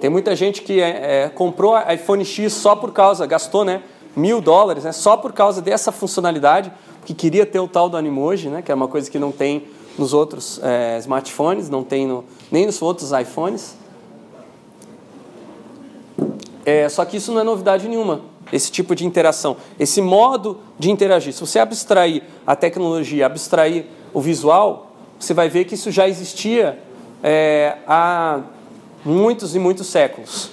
Tem 0.00 0.08
muita 0.10 0.36
gente 0.36 0.62
que 0.62 0.80
é, 0.80 1.24
é, 1.24 1.28
comprou 1.28 1.74
iPhone 1.90 2.24
X 2.24 2.52
só 2.52 2.76
por 2.76 2.92
causa, 2.92 3.26
gastou 3.26 3.64
né, 3.64 3.82
mil 4.14 4.40
dólares, 4.40 4.84
né, 4.84 4.92
só 4.92 5.16
por 5.16 5.32
causa 5.32 5.60
dessa 5.60 5.90
funcionalidade, 5.90 6.72
que 7.04 7.14
queria 7.14 7.44
ter 7.44 7.58
o 7.58 7.68
tal 7.68 7.88
do 7.88 7.96
Animoji, 7.96 8.48
né, 8.48 8.62
que 8.62 8.70
é 8.70 8.74
uma 8.74 8.88
coisa 8.88 9.10
que 9.10 9.18
não 9.18 9.32
tem 9.32 9.66
nos 9.98 10.12
outros 10.12 10.60
é, 10.62 10.98
smartphones, 10.98 11.68
não 11.68 11.82
tem 11.82 12.06
no, 12.06 12.24
nem 12.50 12.66
nos 12.66 12.80
outros 12.82 13.12
iPhones. 13.12 13.76
É, 16.64 16.88
só 16.88 17.04
que 17.04 17.16
isso 17.16 17.32
não 17.32 17.40
é 17.40 17.44
novidade 17.44 17.88
nenhuma, 17.88 18.22
esse 18.52 18.70
tipo 18.70 18.94
de 18.94 19.06
interação, 19.06 19.56
esse 19.78 20.00
modo 20.00 20.58
de 20.78 20.90
interagir. 20.90 21.32
Se 21.32 21.40
você 21.40 21.58
abstrair 21.58 22.22
a 22.46 22.54
tecnologia, 22.54 23.26
abstrair 23.26 23.86
o 24.12 24.20
visual, 24.20 24.92
você 25.18 25.34
vai 25.34 25.48
ver 25.48 25.64
que 25.64 25.74
isso 25.74 25.90
já 25.90 26.08
existia 26.08 26.78
é, 27.22 27.78
há 27.86 28.40
muitos 29.04 29.54
e 29.54 29.58
muitos 29.58 29.86
séculos. 29.86 30.50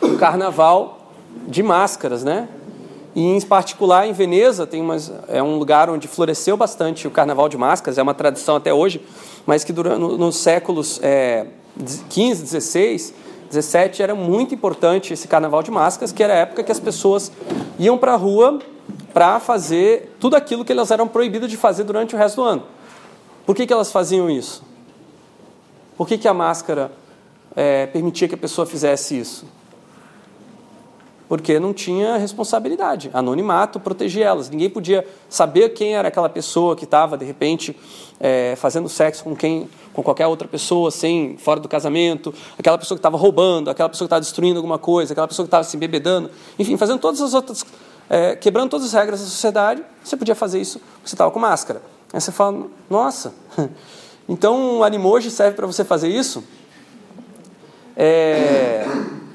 O 0.00 0.16
carnaval 0.16 1.10
de 1.46 1.62
máscaras, 1.62 2.24
né? 2.24 2.48
E 3.14 3.22
em 3.22 3.40
particular 3.42 4.06
em 4.06 4.12
Veneza 4.12 4.66
tem 4.66 4.80
umas, 4.80 5.12
é 5.28 5.42
um 5.42 5.58
lugar 5.58 5.90
onde 5.90 6.08
floresceu 6.08 6.56
bastante 6.56 7.06
o 7.06 7.10
carnaval 7.10 7.48
de 7.48 7.58
máscaras, 7.58 7.98
é 7.98 8.02
uma 8.02 8.14
tradição 8.14 8.56
até 8.56 8.72
hoje, 8.72 9.04
mas 9.44 9.64
que 9.64 9.72
durante, 9.72 10.00
nos 10.00 10.36
séculos 10.36 10.98
é, 11.02 11.46
15, 12.08 12.42
16, 12.42 13.14
17 13.52 14.02
era 14.02 14.14
muito 14.14 14.54
importante 14.54 15.12
esse 15.12 15.28
carnaval 15.28 15.62
de 15.62 15.70
máscaras, 15.70 16.10
que 16.10 16.22
era 16.22 16.32
a 16.32 16.36
época 16.38 16.64
que 16.64 16.72
as 16.72 16.80
pessoas 16.80 17.30
iam 17.78 17.98
para 17.98 18.14
a 18.14 18.16
rua 18.16 18.58
para 19.12 19.38
fazer 19.38 20.16
tudo 20.18 20.36
aquilo 20.36 20.64
que 20.64 20.72
elas 20.72 20.90
eram 20.90 21.06
proibidas 21.06 21.50
de 21.50 21.56
fazer 21.58 21.84
durante 21.84 22.14
o 22.14 22.18
resto 22.18 22.36
do 22.36 22.44
ano. 22.44 22.62
Por 23.44 23.54
que, 23.54 23.66
que 23.66 23.72
elas 23.72 23.92
faziam 23.92 24.30
isso? 24.30 24.64
Por 25.98 26.08
que, 26.08 26.16
que 26.16 26.26
a 26.26 26.32
máscara 26.32 26.90
é, 27.54 27.86
permitia 27.86 28.26
que 28.26 28.34
a 28.34 28.38
pessoa 28.38 28.66
fizesse 28.66 29.18
isso? 29.18 29.46
Porque 31.28 31.60
não 31.60 31.74
tinha 31.74 32.16
responsabilidade. 32.16 33.10
Anonimato 33.12 33.78
protegia 33.78 34.24
elas. 34.26 34.48
Ninguém 34.48 34.70
podia 34.70 35.06
saber 35.28 35.70
quem 35.70 35.94
era 35.94 36.08
aquela 36.08 36.28
pessoa 36.28 36.74
que 36.74 36.84
estava, 36.84 37.18
de 37.18 37.24
repente, 37.26 37.78
é, 38.18 38.54
fazendo 38.56 38.88
sexo 38.88 39.24
com 39.24 39.36
quem 39.36 39.68
com 39.92 40.02
qualquer 40.02 40.26
outra 40.26 40.48
pessoa, 40.48 40.90
sem 40.90 41.36
fora 41.36 41.60
do 41.60 41.68
casamento, 41.68 42.34
aquela 42.58 42.78
pessoa 42.78 42.96
que 42.96 43.00
estava 43.00 43.16
roubando, 43.16 43.70
aquela 43.70 43.88
pessoa 43.88 44.06
que 44.06 44.08
estava 44.08 44.20
destruindo 44.20 44.58
alguma 44.58 44.78
coisa, 44.78 45.12
aquela 45.12 45.28
pessoa 45.28 45.44
que 45.44 45.48
estava 45.48 45.64
se 45.64 45.76
bebedando, 45.76 46.30
enfim, 46.58 46.76
fazendo 46.76 46.98
todas 46.98 47.20
as 47.20 47.34
outras, 47.34 47.64
é, 48.08 48.34
quebrando 48.36 48.70
todas 48.70 48.86
as 48.86 48.92
regras 48.92 49.20
da 49.20 49.26
sociedade, 49.26 49.82
você 50.02 50.16
podia 50.16 50.34
fazer 50.34 50.60
isso 50.60 50.78
porque 50.78 51.08
você 51.08 51.14
estava 51.14 51.30
com 51.30 51.38
máscara. 51.38 51.82
Aí 52.12 52.20
você 52.20 52.32
fala, 52.32 52.66
nossa, 52.88 53.34
então 54.28 54.78
o 54.78 54.84
animoji 54.84 55.30
serve 55.30 55.56
para 55.56 55.66
você 55.66 55.84
fazer 55.84 56.08
isso? 56.08 56.42
É, 57.96 58.86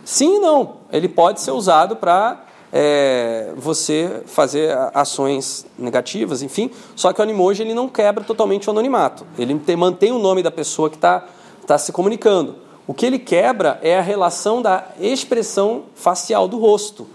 sim 0.03 0.37
e 0.37 0.39
não. 0.39 0.77
Ele 0.91 1.07
pode 1.07 1.41
ser 1.41 1.51
usado 1.51 1.95
para 1.95 2.46
é, 2.71 3.53
você 3.55 4.21
fazer 4.25 4.77
ações 4.93 5.65
negativas, 5.77 6.41
enfim. 6.41 6.69
Só 6.95 7.13
que 7.13 7.19
o 7.19 7.23
Animoji 7.23 7.63
ele 7.63 7.73
não 7.73 7.87
quebra 7.87 8.23
totalmente 8.23 8.67
o 8.67 8.71
anonimato. 8.71 9.25
Ele 9.37 9.59
mantém 9.75 10.11
o 10.11 10.19
nome 10.19 10.43
da 10.43 10.51
pessoa 10.51 10.89
que 10.89 10.95
está 10.97 11.25
tá 11.65 11.77
se 11.77 11.91
comunicando. 11.91 12.55
O 12.85 12.93
que 12.93 13.05
ele 13.05 13.19
quebra 13.19 13.79
é 13.81 13.97
a 13.97 14.01
relação 14.01 14.61
da 14.61 14.85
expressão 14.99 15.83
facial 15.93 16.47
do 16.47 16.57
rosto. 16.57 17.07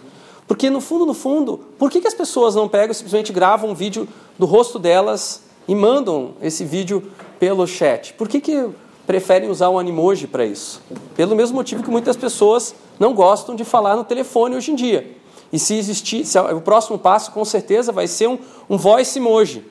Porque, 0.47 0.69
no 0.69 0.81
fundo, 0.81 1.07
no 1.07 1.15
fundo, 1.15 1.61
por 1.79 1.91
que, 1.91 2.01
que 2.01 2.07
as 2.09 2.15
pessoas 2.15 2.55
não 2.55 2.69
pegam 2.69 2.91
e 2.91 2.95
simplesmente 2.95 3.33
gravam 3.33 3.71
um 3.71 3.75
vídeo 3.75 4.07
do 4.39 4.45
rosto 4.45 4.79
delas 4.79 5.45
e 5.67 5.75
mandam 5.75 6.35
esse 6.43 6.65
vídeo 6.65 7.11
pelo 7.39 7.67
chat? 7.67 8.13
Por 8.15 8.29
que, 8.29 8.41
que 8.41 8.69
preferem 9.07 9.49
usar 9.49 9.71
o 9.71 9.79
Animoji 9.79 10.27
para 10.27 10.45
isso? 10.45 10.83
Pelo 11.15 11.35
mesmo 11.35 11.57
motivo 11.57 11.83
que 11.83 11.91
muitas 11.91 12.17
pessoas 12.17 12.75
não 12.99 13.15
gostam 13.15 13.55
de 13.55 13.65
falar 13.65 13.97
no 13.97 14.05
telefone 14.05 14.57
hoje 14.57 14.73
em 14.73 14.75
dia. 14.75 15.22
E 15.53 15.59
se 15.59 15.75
existir, 15.75 16.25
se, 16.25 16.39
o 16.39 16.61
próximo 16.61 16.99
passo 16.99 17.31
com 17.31 17.45
certeza 17.45 17.93
vai 17.93 18.07
ser 18.07 18.29
um, 18.29 18.39
um 18.71 18.77
voice 18.79 19.19
emoji, 19.19 19.63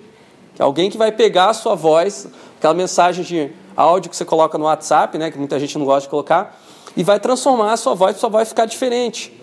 que 0.53 0.61
é 0.61 0.65
alguém 0.65 0.89
que 0.89 0.97
vai 0.97 1.11
pegar 1.11 1.50
a 1.50 1.53
sua 1.53 1.73
voz, 1.73 2.27
aquela 2.57 2.73
mensagem 2.73 3.23
de 3.23 3.51
áudio 3.75 4.09
que 4.09 4.15
você 4.15 4.25
coloca 4.25 4.57
no 4.57 4.65
WhatsApp, 4.65 5.17
né, 5.17 5.31
que 5.31 5.38
muita 5.38 5.59
gente 5.59 5.77
não 5.77 5.85
gosta 5.85 6.01
de 6.01 6.09
colocar, 6.09 6.59
e 6.95 7.03
vai 7.03 7.19
transformar 7.19 7.73
a 7.73 7.77
sua 7.77 7.95
voz, 7.95 8.17
sua 8.17 8.29
voz 8.29 8.50
ficar 8.50 8.65
diferente. 8.65 9.33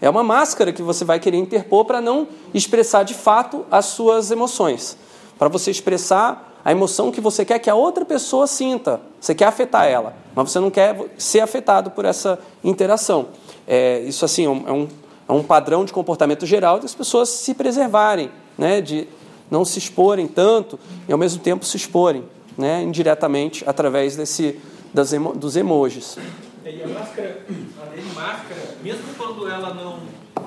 É 0.00 0.08
uma 0.10 0.22
máscara 0.22 0.72
que 0.72 0.82
você 0.82 1.04
vai 1.04 1.18
querer 1.18 1.38
interpor 1.38 1.84
para 1.84 2.00
não 2.00 2.28
expressar 2.52 3.02
de 3.02 3.14
fato 3.14 3.64
as 3.70 3.86
suas 3.86 4.30
emoções, 4.30 4.96
para 5.38 5.48
você 5.48 5.70
expressar 5.70 6.60
a 6.64 6.70
emoção 6.70 7.10
que 7.10 7.20
você 7.20 7.44
quer 7.44 7.58
que 7.58 7.70
a 7.70 7.74
outra 7.74 8.04
pessoa 8.04 8.46
sinta. 8.46 9.00
Você 9.20 9.34
quer 9.34 9.46
afetar 9.46 9.86
ela, 9.86 10.14
mas 10.34 10.50
você 10.50 10.60
não 10.60 10.70
quer 10.70 10.96
ser 11.16 11.40
afetado 11.40 11.90
por 11.90 12.04
essa 12.04 12.38
interação. 12.62 13.28
É, 13.66 14.00
isso 14.00 14.24
assim 14.24 14.44
é 14.44 14.48
um, 14.48 14.88
é 15.28 15.32
é 15.32 15.34
um 15.34 15.42
padrão 15.42 15.84
de 15.84 15.92
comportamento 15.92 16.46
geral 16.46 16.80
das 16.80 16.94
pessoas 16.94 17.28
se 17.28 17.54
preservarem, 17.54 18.30
né, 18.56 18.80
de 18.80 19.06
não 19.50 19.64
se 19.64 19.78
exporem 19.78 20.26
tanto 20.26 20.78
e 21.06 21.12
ao 21.12 21.18
mesmo 21.18 21.40
tempo 21.42 21.64
se 21.64 21.76
exporem, 21.76 22.24
né, 22.56 22.82
indiretamente 22.82 23.62
através 23.66 24.16
desse 24.16 24.58
das 24.92 25.12
emo, 25.12 25.34
dos 25.34 25.54
emojis. 25.54 26.16
E 26.64 26.82
a 26.82 26.88
máscara, 26.88 27.42
a 27.48 28.14
máscara, 28.14 28.76
mesmo 28.82 29.02
quando 29.16 29.48
ela 29.48 29.74
não 29.74 30.00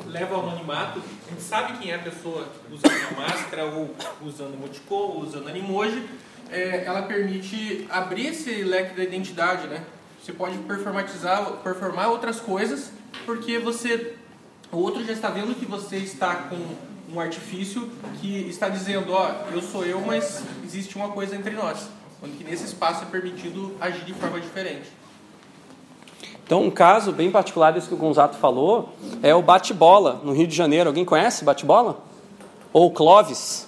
leva 0.07 0.35
ao 0.35 0.49
anonimato, 0.49 0.99
a 0.99 1.29
gente 1.31 1.43
sabe 1.43 1.77
quem 1.77 1.91
é 1.91 1.95
a 1.95 1.99
pessoa 1.99 2.47
usando 2.71 3.17
a 3.17 3.21
máscara 3.21 3.65
ou 3.65 3.89
usando 4.25 4.53
emoticon, 4.53 4.95
ou 4.95 5.21
usando 5.21 5.47
animoji, 5.47 6.07
é, 6.51 6.83
ela 6.85 7.03
permite 7.03 7.87
abrir 7.89 8.27
esse 8.27 8.63
leque 8.63 8.95
da 8.95 9.03
identidade, 9.03 9.67
né? 9.67 9.83
Você 10.21 10.33
pode 10.33 10.57
performatizar, 10.59 11.43
performar 11.63 12.09
outras 12.09 12.39
coisas, 12.39 12.91
porque 13.25 13.57
você 13.57 14.15
o 14.71 14.77
outro 14.77 15.03
já 15.05 15.13
está 15.13 15.29
vendo 15.29 15.53
que 15.53 15.65
você 15.65 15.97
está 15.97 16.35
com 16.35 16.57
um 17.13 17.19
artifício 17.19 17.89
que 18.19 18.47
está 18.49 18.69
dizendo, 18.69 19.11
ó, 19.11 19.29
eu 19.51 19.61
sou 19.61 19.85
eu, 19.85 19.99
mas 20.01 20.43
existe 20.63 20.95
uma 20.95 21.09
coisa 21.09 21.35
entre 21.35 21.51
nós. 21.51 21.89
Onde 22.23 22.37
que 22.37 22.43
nesse 22.43 22.65
espaço 22.65 23.03
é 23.03 23.05
permitido 23.07 23.75
agir 23.81 24.05
de 24.05 24.13
forma 24.13 24.39
diferente. 24.39 24.87
Então, 26.45 26.63
um 26.63 26.71
caso 26.71 27.11
bem 27.11 27.31
particular 27.31 27.71
desse 27.71 27.87
que 27.87 27.93
o 27.93 27.97
Gonzato 27.97 28.37
falou 28.37 28.89
é 29.23 29.33
o 29.33 29.41
bate-bola 29.41 30.21
no 30.23 30.33
Rio 30.33 30.45
de 30.45 30.55
Janeiro. 30.55 30.89
Alguém 30.89 31.03
conhece 31.03 31.43
bate-bola? 31.43 32.03
Ou 32.71 32.91
Clovis? 32.91 33.67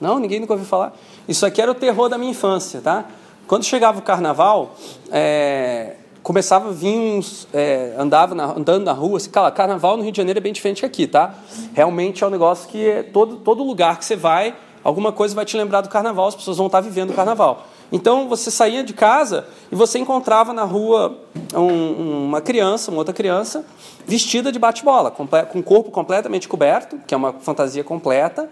Não, 0.00 0.18
ninguém 0.18 0.40
nunca 0.40 0.52
ouviu 0.52 0.66
falar. 0.66 0.94
Isso 1.26 1.46
aqui 1.46 1.62
era 1.62 1.70
o 1.70 1.74
terror 1.74 2.08
da 2.08 2.18
minha 2.18 2.30
infância, 2.30 2.80
tá? 2.80 3.06
Quando 3.46 3.64
chegava 3.64 3.98
o 3.98 4.02
carnaval, 4.02 4.76
é, 5.10 5.96
começava 6.26 6.70
a 6.70 6.72
vir 6.72 6.98
uns. 6.98 7.46
É, 7.54 7.94
andava 7.96 8.34
na, 8.34 8.46
andando 8.46 8.84
na 8.84 8.92
rua, 8.92 9.16
assim, 9.16 9.30
cara, 9.30 9.48
carnaval 9.52 9.96
no 9.96 10.02
Rio 10.02 10.10
de 10.10 10.16
Janeiro 10.16 10.38
é 10.38 10.42
bem 10.42 10.52
diferente 10.52 10.84
aqui, 10.84 11.06
tá? 11.06 11.32
Realmente 11.72 12.24
é 12.24 12.26
um 12.26 12.30
negócio 12.30 12.68
que 12.68 12.84
é 12.84 13.04
todo, 13.04 13.36
todo 13.36 13.62
lugar 13.62 13.96
que 13.96 14.04
você 14.04 14.16
vai, 14.16 14.52
alguma 14.82 15.12
coisa 15.12 15.36
vai 15.36 15.44
te 15.44 15.56
lembrar 15.56 15.82
do 15.82 15.88
carnaval, 15.88 16.26
as 16.26 16.34
pessoas 16.34 16.56
vão 16.56 16.66
estar 16.66 16.80
vivendo 16.80 17.10
o 17.10 17.12
carnaval. 17.12 17.68
Então 17.92 18.28
você 18.28 18.50
saía 18.50 18.82
de 18.82 18.92
casa 18.92 19.46
e 19.70 19.76
você 19.76 20.00
encontrava 20.00 20.52
na 20.52 20.64
rua 20.64 21.16
um, 21.54 22.24
uma 22.24 22.40
criança, 22.40 22.90
uma 22.90 22.98
outra 22.98 23.14
criança, 23.14 23.64
vestida 24.04 24.50
de 24.50 24.58
bate-bola, 24.58 25.12
com 25.12 25.28
o 25.60 25.62
corpo 25.62 25.92
completamente 25.92 26.48
coberto, 26.48 26.98
que 27.06 27.14
é 27.14 27.16
uma 27.16 27.34
fantasia 27.34 27.84
completa, 27.84 28.50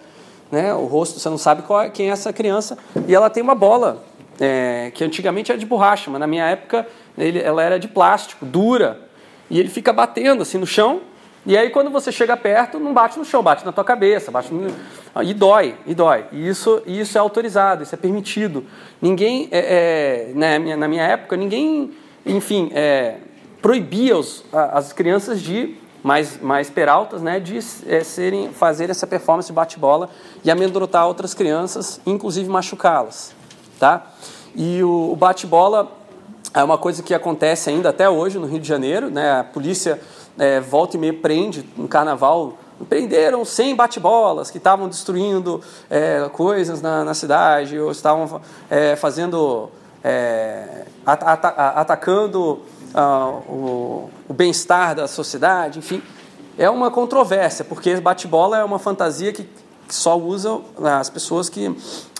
né? 0.48 0.72
o 0.72 0.84
rosto 0.84 1.18
você 1.18 1.28
não 1.28 1.38
sabe 1.38 1.62
qual, 1.62 1.82
é, 1.82 1.90
quem 1.90 2.08
é 2.08 2.12
essa 2.12 2.32
criança, 2.32 2.78
e 3.08 3.12
ela 3.12 3.28
tem 3.28 3.42
uma 3.42 3.56
bola, 3.56 4.00
é, 4.38 4.92
que 4.94 5.02
antigamente 5.02 5.50
era 5.50 5.58
de 5.58 5.66
borracha, 5.66 6.08
mas 6.08 6.20
na 6.20 6.26
minha 6.28 6.46
época 6.46 6.86
ele, 7.16 7.38
ela 7.40 7.62
era 7.62 7.78
de 7.78 7.88
plástico, 7.88 8.44
dura, 8.44 9.00
e 9.50 9.58
ele 9.58 9.68
fica 9.68 9.92
batendo 9.92 10.42
assim 10.42 10.58
no 10.58 10.66
chão. 10.66 11.00
E 11.46 11.56
aí 11.56 11.68
quando 11.70 11.90
você 11.90 12.10
chega 12.10 12.36
perto, 12.36 12.78
não 12.80 12.94
bate 12.94 13.18
no 13.18 13.24
chão, 13.24 13.42
bate 13.42 13.64
na 13.64 13.72
tua 13.72 13.84
cabeça, 13.84 14.30
bate 14.30 14.52
no... 14.52 14.74
e 15.22 15.34
dói, 15.34 15.76
e 15.86 15.94
dói. 15.94 16.24
E 16.32 16.48
isso, 16.48 16.82
isso 16.86 17.18
é 17.18 17.20
autorizado, 17.20 17.82
isso 17.82 17.94
é 17.94 17.98
permitido. 17.98 18.64
Ninguém, 19.00 19.48
é, 19.50 20.30
é, 20.30 20.32
na, 20.34 20.58
minha, 20.58 20.76
na 20.76 20.88
minha 20.88 21.02
época, 21.02 21.36
ninguém, 21.36 21.92
enfim, 22.24 22.70
é, 22.74 23.16
proibia 23.60 24.16
os, 24.16 24.44
as 24.52 24.92
crianças 24.92 25.40
de 25.40 25.76
mais, 26.02 26.38
mais 26.38 26.68
peraltas, 26.68 27.22
né, 27.22 27.40
de 27.40 27.58
é, 27.86 28.04
serem, 28.04 28.52
fazer 28.52 28.90
essa 28.90 29.06
performance 29.06 29.48
de 29.48 29.54
bate-bola 29.54 30.10
e 30.44 30.50
amedrontar 30.50 31.06
outras 31.06 31.32
crianças, 31.32 31.98
inclusive 32.04 32.48
machucá-las, 32.48 33.34
tá? 33.78 34.12
E 34.54 34.82
o, 34.82 35.12
o 35.12 35.16
bate-bola 35.16 35.90
é 36.54 36.62
uma 36.62 36.78
coisa 36.78 37.02
que 37.02 37.12
acontece 37.12 37.68
ainda 37.68 37.88
até 37.88 38.08
hoje 38.08 38.38
no 38.38 38.46
Rio 38.46 38.60
de 38.60 38.68
Janeiro, 38.68 39.10
né? 39.10 39.40
A 39.40 39.44
polícia 39.44 40.00
é, 40.38 40.60
volta 40.60 40.96
e 40.96 41.00
meia 41.00 41.12
prende 41.12 41.68
no 41.76 41.88
carnaval. 41.88 42.54
Prenderam 42.88 43.44
100 43.44 43.74
bate-bolas 43.74 44.50
que 44.50 44.58
estavam 44.58 44.88
destruindo 44.88 45.60
é, 45.90 46.28
coisas 46.32 46.80
na, 46.80 47.04
na, 47.04 47.12
cidade, 47.12 47.78
ou 47.78 47.90
estavam 47.90 48.40
é, 48.70 48.94
fazendo. 48.94 49.68
É, 50.02 50.84
at 51.04 51.22
at 51.22 51.44
atacando 51.76 52.60
uh, 52.94 53.50
o, 53.50 54.10
o 54.28 54.34
bem-estar 54.34 54.94
da 54.94 55.08
sociedade, 55.08 55.78
enfim. 55.78 56.02
É 56.58 56.68
uma 56.70 56.90
controvérsia, 56.90 57.64
porque 57.64 57.96
bate-bola 57.96 58.58
é 58.58 58.64
uma 58.64 58.78
fantasia 58.78 59.32
que 59.32 59.48
que 59.86 59.94
só 59.94 60.18
usa 60.18 60.60
as 60.98 61.10
pessoas 61.10 61.48
que 61.50 61.74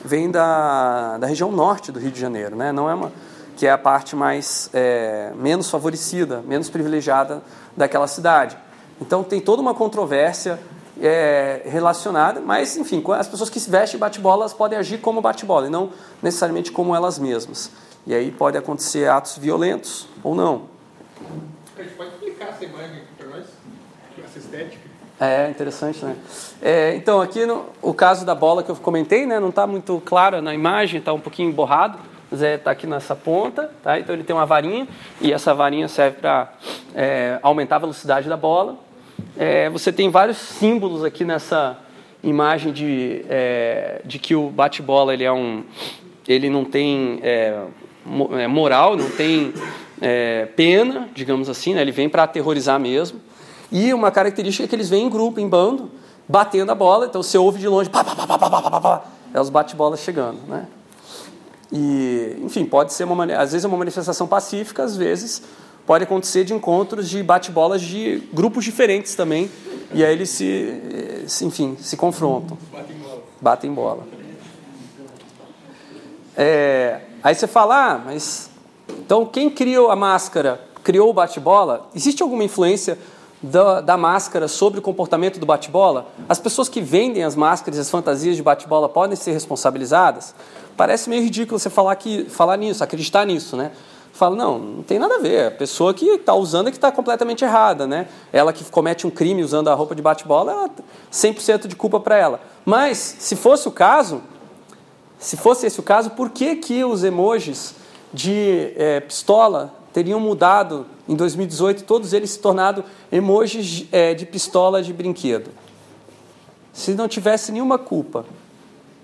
vêm 0.04 0.30
da, 0.30 1.16
da 1.18 1.26
região 1.26 1.50
norte 1.50 1.90
do 1.90 1.98
Rio 1.98 2.10
de 2.10 2.20
Janeiro, 2.20 2.54
né? 2.54 2.72
Não 2.72 2.90
é 2.90 2.94
uma 2.94 3.10
que 3.56 3.66
é 3.66 3.70
a 3.70 3.78
parte 3.78 4.16
mais 4.16 4.68
é, 4.72 5.32
menos 5.36 5.70
favorecida, 5.70 6.42
menos 6.42 6.68
privilegiada 6.68 7.42
daquela 7.76 8.06
cidade. 8.06 8.56
Então 9.00 9.22
tem 9.22 9.40
toda 9.40 9.60
uma 9.60 9.74
controvérsia 9.74 10.58
é, 11.00 11.62
relacionada, 11.64 12.40
mas 12.40 12.76
enfim, 12.76 13.02
as 13.18 13.28
pessoas 13.28 13.50
que 13.50 13.58
se 13.58 13.70
vestem 13.70 13.98
bate-bola 13.98 14.48
podem 14.50 14.78
agir 14.78 14.98
como 14.98 15.20
bate-bola 15.20 15.66
e 15.66 15.70
não 15.70 15.90
necessariamente 16.22 16.70
como 16.70 16.94
elas 16.94 17.18
mesmas. 17.18 17.70
E 18.06 18.14
aí 18.14 18.30
pode 18.30 18.56
acontecer 18.56 19.08
atos 19.08 19.38
violentos 19.38 20.08
ou 20.22 20.34
não. 20.34 20.62
A 21.76 21.82
gente 21.82 21.94
pode 21.94 22.10
explicar 22.10 22.50
essa 22.50 22.64
imagem 22.64 22.96
aqui 22.98 23.14
para 23.16 23.26
nós, 23.28 23.44
essa 24.24 24.38
estética. 24.38 24.94
É 25.18 25.48
interessante, 25.48 26.04
né? 26.04 26.16
É, 26.60 26.94
então 26.96 27.20
aqui 27.20 27.46
no, 27.46 27.66
o 27.80 27.94
caso 27.94 28.26
da 28.26 28.34
bola 28.34 28.62
que 28.62 28.70
eu 28.70 28.76
comentei, 28.76 29.26
né, 29.26 29.38
não 29.38 29.50
está 29.50 29.66
muito 29.66 30.02
claro 30.04 30.42
na 30.42 30.52
imagem, 30.52 30.98
está 30.98 31.12
um 31.12 31.20
pouquinho 31.20 31.52
borrado. 31.52 31.98
Zé 32.34 32.54
está 32.56 32.70
aqui 32.70 32.86
nessa 32.86 33.14
ponta, 33.14 33.70
tá? 33.82 33.98
então 33.98 34.14
ele 34.14 34.24
tem 34.24 34.34
uma 34.34 34.46
varinha 34.46 34.86
e 35.20 35.32
essa 35.32 35.54
varinha 35.54 35.88
serve 35.88 36.18
para 36.18 36.52
é, 36.94 37.38
aumentar 37.42 37.76
a 37.76 37.80
velocidade 37.80 38.28
da 38.28 38.36
bola. 38.36 38.76
É, 39.36 39.68
você 39.70 39.92
tem 39.92 40.10
vários 40.10 40.36
símbolos 40.36 41.04
aqui 41.04 41.24
nessa 41.24 41.78
imagem 42.22 42.72
de, 42.72 43.24
é, 43.28 44.00
de 44.04 44.18
que 44.18 44.34
o 44.34 44.48
bate-bola 44.48 45.12
ele 45.12 45.24
é 45.24 45.32
um, 45.32 45.64
ele 46.26 46.48
não 46.48 46.64
tem 46.64 47.20
é, 47.22 47.62
é, 48.38 48.46
moral, 48.46 48.96
não 48.96 49.10
tem 49.10 49.52
é, 50.00 50.46
pena, 50.56 51.08
digamos 51.14 51.48
assim, 51.48 51.74
né? 51.74 51.82
ele 51.82 51.92
vem 51.92 52.08
para 52.08 52.22
aterrorizar 52.22 52.78
mesmo. 52.80 53.20
E 53.70 53.92
uma 53.92 54.10
característica 54.10 54.64
é 54.64 54.68
que 54.68 54.74
eles 54.74 54.88
vêm 54.88 55.06
em 55.06 55.10
grupo, 55.10 55.40
em 55.40 55.48
bando, 55.48 55.90
batendo 56.28 56.70
a 56.70 56.74
bola, 56.74 57.06
então 57.06 57.22
você 57.22 57.36
ouve 57.36 57.58
de 57.58 57.68
longe, 57.68 57.90
pá, 57.90 58.04
pá, 58.04 58.14
pá, 58.14 58.26
pá, 58.26 58.38
pá, 58.38 58.70
pá, 58.70 58.80
pá, 58.80 59.04
é 59.32 59.40
os 59.40 59.50
bate-bolas 59.50 60.00
chegando, 60.00 60.38
né? 60.46 60.66
E, 61.76 62.36
enfim, 62.40 62.64
pode 62.64 62.92
ser 62.92 63.02
uma 63.02 63.24
às 63.34 63.50
vezes 63.50 63.64
é 63.64 63.68
uma 63.68 63.76
manifestação 63.76 64.28
pacífica, 64.28 64.84
às 64.84 64.96
vezes 64.96 65.42
pode 65.84 66.04
acontecer 66.04 66.44
de 66.44 66.54
encontros 66.54 67.10
de 67.10 67.20
bate-bolas 67.20 67.82
de 67.82 68.22
grupos 68.32 68.64
diferentes 68.64 69.16
também, 69.16 69.50
e 69.92 70.04
aí 70.04 70.12
eles 70.12 70.30
se, 70.30 71.24
se 71.26 71.44
enfim, 71.44 71.76
se 71.80 71.96
confrontam. 71.96 72.56
Batem 72.72 72.96
bola. 72.96 73.22
Batem 73.40 73.74
bola. 73.74 74.06
É, 76.36 77.00
aí 77.20 77.34
você 77.34 77.48
fala, 77.48 77.94
ah, 77.94 77.98
mas 77.98 78.48
então 78.88 79.26
quem 79.26 79.50
criou 79.50 79.90
a 79.90 79.96
máscara 79.96 80.60
criou 80.84 81.10
o 81.10 81.12
bate-bola? 81.12 81.90
Existe 81.92 82.22
alguma 82.22 82.44
influência 82.44 82.96
da, 83.44 83.82
da, 83.82 83.96
máscara 83.96 84.48
sobre 84.48 84.78
o 84.78 84.82
comportamento 84.82 85.38
do 85.38 85.44
bate-bola? 85.44 86.06
As 86.28 86.38
pessoas 86.38 86.68
que 86.68 86.80
vendem 86.80 87.22
as 87.22 87.36
máscaras 87.36 87.76
e 87.76 87.80
as 87.80 87.90
fantasias 87.90 88.36
de 88.36 88.42
bate-bola 88.42 88.88
podem 88.88 89.16
ser 89.16 89.32
responsabilizadas? 89.32 90.34
Parece 90.76 91.10
meio 91.10 91.22
ridículo 91.22 91.58
você 91.58 91.68
falar, 91.68 91.94
que, 91.96 92.24
falar 92.24 92.56
nisso, 92.56 92.82
acreditar 92.82 93.26
nisso, 93.26 93.56
né? 93.56 93.72
Fala, 94.14 94.34
não, 94.34 94.58
não 94.58 94.82
tem 94.82 94.98
nada 94.98 95.16
a 95.16 95.18
ver. 95.18 95.48
A 95.48 95.50
pessoa 95.50 95.92
que 95.92 96.06
está 96.06 96.34
usando 96.34 96.68
é 96.68 96.70
que 96.70 96.76
está 96.76 96.90
completamente 96.90 97.44
errada, 97.44 97.86
né? 97.86 98.08
Ela 98.32 98.52
que 98.52 98.64
comete 98.64 99.06
um 99.06 99.10
crime 99.10 99.42
usando 99.42 99.68
a 99.68 99.74
roupa 99.74 99.94
de 99.94 100.00
bate-bola, 100.00 100.52
ela 100.52 100.70
100% 101.12 101.66
de 101.66 101.76
culpa 101.76 102.00
para 102.00 102.16
ela. 102.16 102.40
Mas, 102.64 103.16
se 103.18 103.36
fosse 103.36 103.68
o 103.68 103.72
caso, 103.72 104.22
se 105.18 105.36
fosse 105.36 105.66
esse 105.66 105.80
o 105.80 105.82
caso, 105.82 106.10
por 106.10 106.30
que, 106.30 106.56
que 106.56 106.82
os 106.82 107.04
emojis 107.04 107.74
de 108.12 108.72
é, 108.76 109.00
pistola 109.00 109.74
teriam 109.92 110.18
mudado 110.18 110.86
em 111.08 111.14
2018, 111.14 111.84
todos 111.84 112.12
eles 112.12 112.30
se 112.30 112.38
tornado 112.38 112.84
emojis 113.12 113.86
é, 113.92 114.14
de 114.14 114.24
pistola 114.24 114.82
de 114.82 114.92
brinquedo? 114.92 115.50
Se 116.72 116.94
não 116.94 117.06
tivesse 117.06 117.52
nenhuma 117.52 117.78
culpa. 117.78 118.24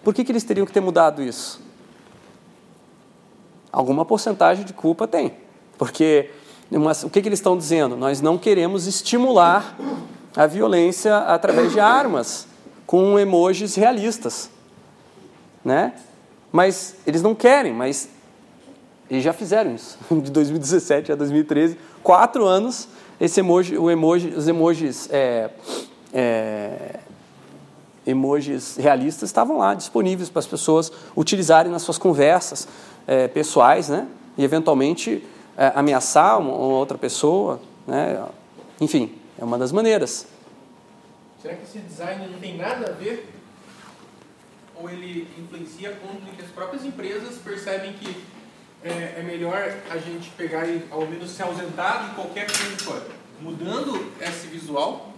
Por 0.03 0.15
que, 0.15 0.25
que 0.25 0.33
eles 0.33 0.45
teriam 0.45 0.67
que 0.67 0.73
ter 0.73 0.81
mudado 0.81 1.23
isso? 1.23 1.61
Alguma 3.71 4.05
porcentagem 4.05 4.65
de 4.65 4.73
culpa 4.73 5.07
tem. 5.07 5.35
Porque 5.77 6.31
o 7.05 7.11
que, 7.11 7.21
que 7.21 7.29
eles 7.29 7.39
estão 7.39 7.57
dizendo? 7.57 7.97
Nós 7.97 8.21
não 8.21 8.39
queremos 8.39 8.87
estimular 8.87 9.77
a 10.37 10.47
violência 10.47 11.19
através 11.19 11.73
de 11.73 11.81
armas, 11.81 12.47
com 12.87 13.19
emojis 13.19 13.75
realistas. 13.75 14.51
Né? 15.65 15.93
Mas 16.51 16.97
eles 17.07 17.23
não 17.23 17.35
querem, 17.35 17.73
mas 17.73 18.09
eles 19.11 19.25
já 19.25 19.33
fizeram 19.33 19.75
isso. 19.75 19.99
De 20.11 20.31
2017 20.31 21.13
a 21.13 21.17
2013, 21.17 21.77
quatro 22.03 22.47
anos, 22.47 22.89
esse 23.21 23.41
emoji, 23.41 23.77
o 23.77 23.91
emoji, 23.91 24.29
os 24.29 24.47
emojis 24.47 25.09
é, 25.11 25.51
é, 26.13 27.01
emojis 28.07 28.77
realistas 28.77 29.29
estavam 29.29 29.59
lá 29.59 29.75
disponíveis 29.75 30.31
para 30.31 30.39
as 30.39 30.47
pessoas 30.47 30.93
utilizarem 31.17 31.71
nas 31.71 31.83
suas 31.83 31.99
conversas 31.99 32.69
é, 33.07 33.27
pessoais, 33.27 33.89
né? 33.89 34.07
E 34.39 34.45
eventualmente 34.45 35.27
é, 35.57 35.73
ameaçar 35.75 36.39
uma, 36.39 36.55
uma, 36.55 36.77
outra 36.77 36.97
pessoa, 36.97 37.61
né? 37.87 38.25
Enfim, 38.81 39.13
é 39.39 39.45
uma 39.45 39.59
das 39.59 39.73
maneiras. 39.73 40.27
Será 41.43 41.55
que 41.55 41.65
esse 41.65 41.79
design 41.81 42.29
não 42.29 42.39
tem 42.39 42.57
nada 42.57 42.91
a 42.91 42.93
ver? 42.93 43.29
Ou 44.77 44.89
ele 44.89 45.29
influencia 45.39 45.99
que 46.37 46.43
as 46.43 46.51
próprias 46.51 46.85
empresas 46.85 47.37
percebem 47.39 47.93
que 47.95 48.17
é, 48.83 49.17
é 49.19 49.23
melhor 49.23 49.75
a 49.91 49.99
gente 49.99 50.31
pegar 50.31 50.67
e 50.67 50.83
ao 50.91 51.07
menos 51.07 51.31
se 51.31 51.43
ausentar 51.43 52.09
de 52.09 52.15
qualquer 52.15 52.47
culpa, 52.47 53.03
mudando 53.41 54.11
esse 54.21 54.47
visual, 54.47 55.13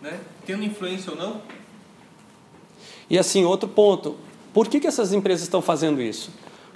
né? 0.00 0.18
Tendo 0.44 0.64
influência 0.64 1.12
ou 1.12 1.18
não? 1.18 1.42
E 3.08 3.18
assim, 3.18 3.44
outro 3.44 3.68
ponto, 3.68 4.16
por 4.52 4.68
que, 4.68 4.80
que 4.80 4.86
essas 4.86 5.12
empresas 5.12 5.42
estão 5.42 5.62
fazendo 5.62 6.00
isso? 6.00 6.30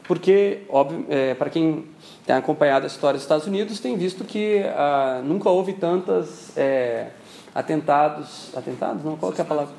Porque, 0.05 0.63
óbvio, 0.69 1.07
é, 1.09 1.35
para 1.35 1.49
quem 1.51 1.87
tem 2.27 2.35
acompanhado 2.37 2.85
a 2.85 2.89
história 2.89 3.15
dos 3.15 3.23
Estados 3.23 3.47
Unidos, 3.47 3.81
tem 3.81 3.97
visto 3.97 4.25
que 4.25 4.63
ah, 4.75 5.21
nunca 5.25 5.49
houve 5.49 5.73
tantos 5.73 6.57
é, 6.57 7.11
atentados. 7.55 8.51
Atentados? 8.55 9.05
Não, 9.05 9.17
qual 9.17 9.33
que 9.33 9.41
é 9.41 9.45
a 9.45 9.47
palavra? 9.47 9.73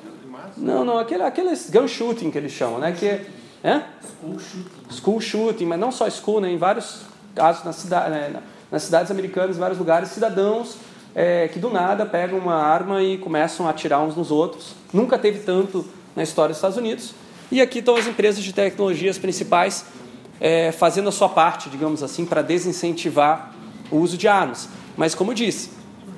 Não, 0.56 0.84
não, 0.84 0.98
aquele, 0.98 1.22
aqueles 1.22 1.70
gun 1.70 1.86
shooting 1.86 2.30
que 2.30 2.38
eles 2.38 2.52
chamam, 2.52 2.78
né? 2.78 2.92
Que, 2.92 3.20
é? 3.62 3.82
School 4.20 4.38
shooting. 4.38 4.70
School 4.90 5.20
shooting, 5.20 5.66
mas 5.66 5.78
não 5.78 5.92
só 5.92 6.08
school, 6.10 6.40
né? 6.40 6.50
Em 6.50 6.58
vários 6.58 7.02
casos 7.34 7.64
na 7.64 7.72
cidade, 7.72 8.10
né? 8.10 8.42
nas 8.70 8.82
cidades 8.82 9.10
americanas, 9.10 9.56
em 9.56 9.60
vários 9.60 9.78
lugares, 9.78 10.08
cidadãos 10.10 10.76
é, 11.14 11.48
que 11.48 11.58
do 11.58 11.70
nada 11.70 12.06
pegam 12.06 12.38
uma 12.38 12.54
arma 12.54 13.02
e 13.02 13.18
começam 13.18 13.66
a 13.66 13.70
atirar 13.70 14.00
uns 14.00 14.16
nos 14.16 14.30
outros. 14.30 14.74
Nunca 14.92 15.18
teve 15.18 15.40
tanto 15.40 15.86
na 16.16 16.22
história 16.22 16.48
dos 16.48 16.58
Estados 16.58 16.76
Unidos. 16.76 17.14
E 17.50 17.60
aqui 17.60 17.80
estão 17.80 17.96
as 17.96 18.06
empresas 18.06 18.42
de 18.42 18.52
tecnologias 18.52 19.18
principais 19.18 19.84
é, 20.40 20.72
fazendo 20.72 21.08
a 21.08 21.12
sua 21.12 21.28
parte, 21.28 21.68
digamos 21.68 22.02
assim, 22.02 22.24
para 22.24 22.42
desincentivar 22.42 23.52
o 23.90 23.98
uso 23.98 24.16
de 24.16 24.26
armas. 24.26 24.68
Mas, 24.96 25.14
como 25.14 25.34
disse, 25.34 25.70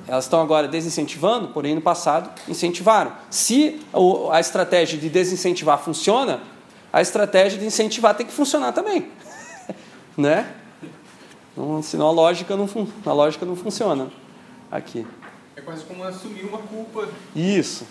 elas 0.07 0.25
estão 0.25 0.41
agora 0.41 0.67
desincentivando, 0.67 1.49
porém 1.49 1.75
no 1.75 1.81
passado 1.81 2.29
incentivaram. 2.47 3.11
Se 3.29 3.81
a 4.31 4.39
estratégia 4.39 4.97
de 4.97 5.09
desincentivar 5.09 5.77
funciona, 5.79 6.39
a 6.95 7.01
estratégia 7.01 7.59
de 7.59 7.65
incentivar 7.65 8.15
tem 8.15 8.25
que 8.25 8.31
funcionar 8.31 8.71
também. 8.71 9.09
né? 10.17 10.49
Então, 11.51 11.83
senão 11.83 12.07
a 12.07 12.11
lógica, 12.11 12.55
não 12.55 12.69
a 13.05 13.11
lógica 13.11 13.45
não 13.45 13.53
funciona 13.53 14.09
aqui. 14.71 15.05
É 15.57 15.61
quase 15.61 15.83
como 15.83 16.05
assumir 16.05 16.45
uma 16.45 16.59
culpa. 16.59 17.09
Isso. 17.35 17.85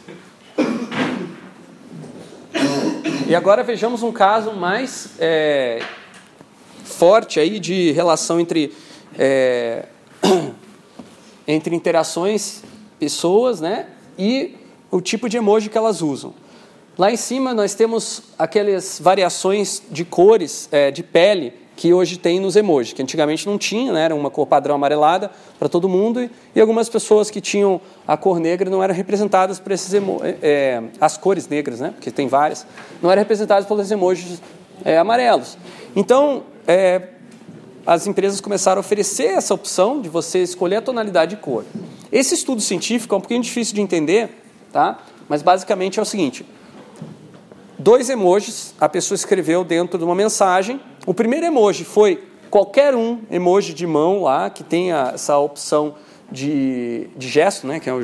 E 3.29 3.35
agora 3.35 3.63
vejamos 3.63 4.03
um 4.03 4.11
caso 4.11 4.55
mais 4.55 5.11
é, 5.19 5.83
forte 6.83 7.39
aí 7.39 7.61
de 7.61 7.93
relação 7.93 8.41
entre, 8.41 8.75
é, 9.19 9.85
entre 11.47 11.77
interações, 11.77 12.63
pessoas, 12.99 13.61
né? 13.61 13.87
E 14.19 14.57
o 14.91 15.03
tipo 15.03 15.29
de 15.29 15.37
emoji 15.37 15.69
que 15.69 15.77
elas 15.77 16.01
usam. 16.01 16.33
Lá 16.97 17.11
em 17.11 17.17
cima 17.17 17.53
nós 17.53 17.75
temos 17.75 18.23
aquelas 18.39 19.01
variações 19.01 19.83
de 19.91 20.05
cores, 20.05 20.69
é, 20.71 20.93
de 20.93 21.03
pele, 21.03 21.53
que 21.77 21.93
hoje 21.93 22.17
tem 22.17 22.39
nos 22.39 22.55
emojis, 22.55 22.93
que 22.93 23.03
antigamente 23.03 23.49
não 23.49 23.59
tinha, 23.59 23.93
né? 23.93 24.05
era 24.05 24.15
uma 24.15 24.31
cor 24.31 24.47
padrão 24.47 24.77
amarelada 24.77 25.29
para 25.59 25.69
todo 25.69 25.89
mundo, 25.89 26.23
e, 26.23 26.31
e, 26.55 26.61
algumas 26.61 26.89
pessoas 26.89 27.31
que 27.31 27.41
tinham 27.41 27.81
a 28.07 28.17
cor 28.17 28.39
negra 28.39 28.71
não 28.71 28.81
eram 28.81 28.95
representadas 28.95 29.59
por 29.59 29.73
esses 29.73 29.93
emojis, 29.93 30.23
é, 30.25 30.39
é, 30.41 30.83
as 31.01 31.19
cores 31.19 31.49
negras, 31.49 31.81
né? 31.81 31.91
porque 31.91 32.13
tem 32.13 32.29
várias, 32.29 32.65
não 33.03 33.11
eram 33.11 33.21
representadas 33.21 33.67
pelos 33.67 33.91
emojis 33.91 34.41
é, 34.85 34.97
amarelos. 34.97 35.59
Então, 35.97 36.45
é, 36.65 37.09
as 37.85 38.07
empresas 38.07 38.41
começaram 38.41 38.79
a 38.79 38.81
oferecer 38.81 39.31
essa 39.31 39.53
opção 39.53 40.01
de 40.01 40.09
você 40.09 40.45
escolher 40.45 40.77
a 40.77 40.83
tonalidade 40.83 41.35
de 41.35 41.43
cor. 41.43 41.65
Esse 42.13 42.37
estudo 42.37 42.61
científico 42.61 43.17
é 43.17 43.19
um 43.19 43.21
pouquinho 43.21 43.43
difícil 43.43 43.75
de 43.75 43.81
entender, 43.81 44.31
tá? 44.73 44.99
mas 45.29 45.43
basicamente 45.43 45.99
é 45.99 46.03
o 46.03 46.05
seguinte, 46.05 46.47
dois 47.85 48.09
emojis, 48.09 48.75
a 48.81 48.89
pessoa 48.89 49.15
escreveu 49.15 49.63
dentro 49.63 49.99
de 49.99 50.05
uma 50.05 50.15
mensagem. 50.15 50.81
O 51.05 51.13
primeiro 51.13 51.45
emoji 51.45 51.85
foi 51.85 52.25
qualquer 52.49 52.95
um 52.95 53.21
emoji 53.31 53.75
de 53.75 53.87
mão 53.87 54.23
lá, 54.23 54.49
que 54.49 54.65
tenha 54.65 55.13
essa 55.13 55.37
opção 55.37 55.97
de, 56.33 57.09
de 57.15 57.29
gesto, 57.29 57.67
né, 57.67 57.79
que, 57.79 57.91
é 57.91 57.93
o, 57.93 58.01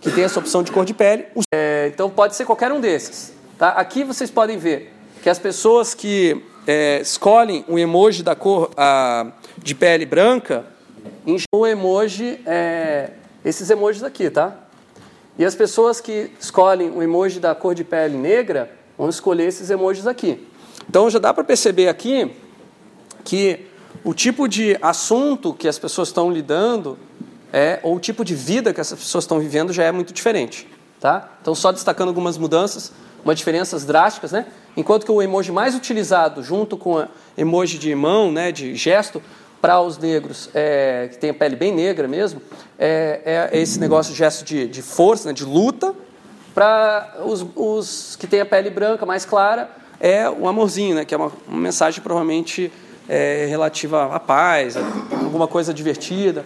que 0.00 0.12
tem 0.12 0.22
essa 0.22 0.38
opção 0.38 0.62
de 0.62 0.70
cor 0.70 0.84
de 0.84 0.94
pele. 0.94 1.26
É, 1.52 1.90
então 1.92 2.08
pode 2.08 2.36
ser 2.36 2.44
qualquer 2.44 2.70
um 2.70 2.80
desses. 2.80 3.32
Tá? 3.58 3.70
Aqui 3.70 4.04
vocês 4.04 4.30
podem 4.30 4.56
ver 4.56 4.94
que 5.20 5.28
as 5.28 5.40
pessoas 5.40 5.94
que 5.94 6.40
é, 6.64 7.00
escolhem 7.00 7.64
o 7.66 7.76
emoji 7.76 8.22
da 8.22 8.36
cor 8.36 8.70
a, 8.76 9.32
de 9.56 9.74
pele 9.74 10.06
branca, 10.06 10.64
o 11.52 11.66
emoji, 11.66 12.38
é, 12.46 13.10
esses 13.44 13.68
emojis 13.68 14.04
aqui, 14.04 14.30
tá? 14.30 14.56
E 15.36 15.44
as 15.44 15.56
pessoas 15.56 16.00
que 16.00 16.30
escolhem 16.38 16.90
o 16.90 17.02
emoji 17.02 17.40
da 17.40 17.52
cor 17.52 17.74
de 17.74 17.82
pele 17.82 18.16
negra 18.16 18.77
vão 18.98 19.08
escolher 19.08 19.44
esses 19.44 19.70
emojis 19.70 20.06
aqui. 20.06 20.46
Então 20.88 21.08
já 21.08 21.18
dá 21.18 21.32
para 21.32 21.44
perceber 21.44 21.88
aqui 21.88 22.32
que 23.24 23.66
o 24.04 24.12
tipo 24.12 24.48
de 24.48 24.76
assunto 24.82 25.54
que 25.54 25.68
as 25.68 25.78
pessoas 25.78 26.08
estão 26.08 26.30
lidando 26.30 26.98
é, 27.52 27.80
ou 27.82 27.96
o 27.96 28.00
tipo 28.00 28.24
de 28.24 28.34
vida 28.34 28.74
que 28.74 28.80
essas 28.80 28.98
pessoas 28.98 29.24
estão 29.24 29.38
vivendo 29.38 29.72
já 29.72 29.84
é 29.84 29.92
muito 29.92 30.12
diferente. 30.12 30.68
Tá? 31.00 31.30
Então, 31.40 31.54
só 31.54 31.70
destacando 31.70 32.08
algumas 32.08 32.36
mudanças, 32.36 32.92
umas 33.24 33.38
diferenças 33.38 33.84
drásticas, 33.84 34.32
né? 34.32 34.46
Enquanto 34.76 35.04
que 35.04 35.12
o 35.12 35.22
emoji 35.22 35.52
mais 35.52 35.74
utilizado, 35.74 36.42
junto 36.42 36.76
com 36.76 36.96
o 36.96 37.06
emoji 37.36 37.78
de 37.78 37.94
mão, 37.94 38.32
né, 38.32 38.50
de 38.50 38.74
gesto, 38.74 39.22
para 39.60 39.80
os 39.80 39.98
negros 39.98 40.50
é, 40.54 41.08
que 41.10 41.18
tem 41.18 41.30
a 41.30 41.34
pele 41.34 41.56
bem 41.56 41.74
negra 41.74 42.06
mesmo, 42.08 42.40
é, 42.78 43.48
é 43.52 43.58
esse 43.60 43.78
negócio 43.78 44.12
de 44.12 44.18
gesto 44.18 44.44
de, 44.44 44.66
de 44.66 44.82
força, 44.82 45.28
né, 45.28 45.32
de 45.32 45.44
luta. 45.44 45.94
Para 46.54 47.16
os, 47.24 47.46
os, 47.54 48.16
que 48.16 48.26
têm 48.26 48.40
a 48.40 48.46
pele 48.46 48.70
branca, 48.70 49.06
mais 49.06 49.24
clara, 49.24 49.70
é 50.00 50.28
o 50.28 50.48
amorzinho, 50.48 50.96
né, 50.96 51.04
que 51.04 51.14
é 51.14 51.16
uma, 51.16 51.32
uma 51.46 51.60
mensagem 51.60 52.02
provavelmente 52.02 52.72
é, 53.08 53.46
relativa 53.48 54.14
à 54.14 54.20
paz, 54.20 54.76
alguma 54.76 55.46
coisa 55.48 55.72
divertida. 55.72 56.44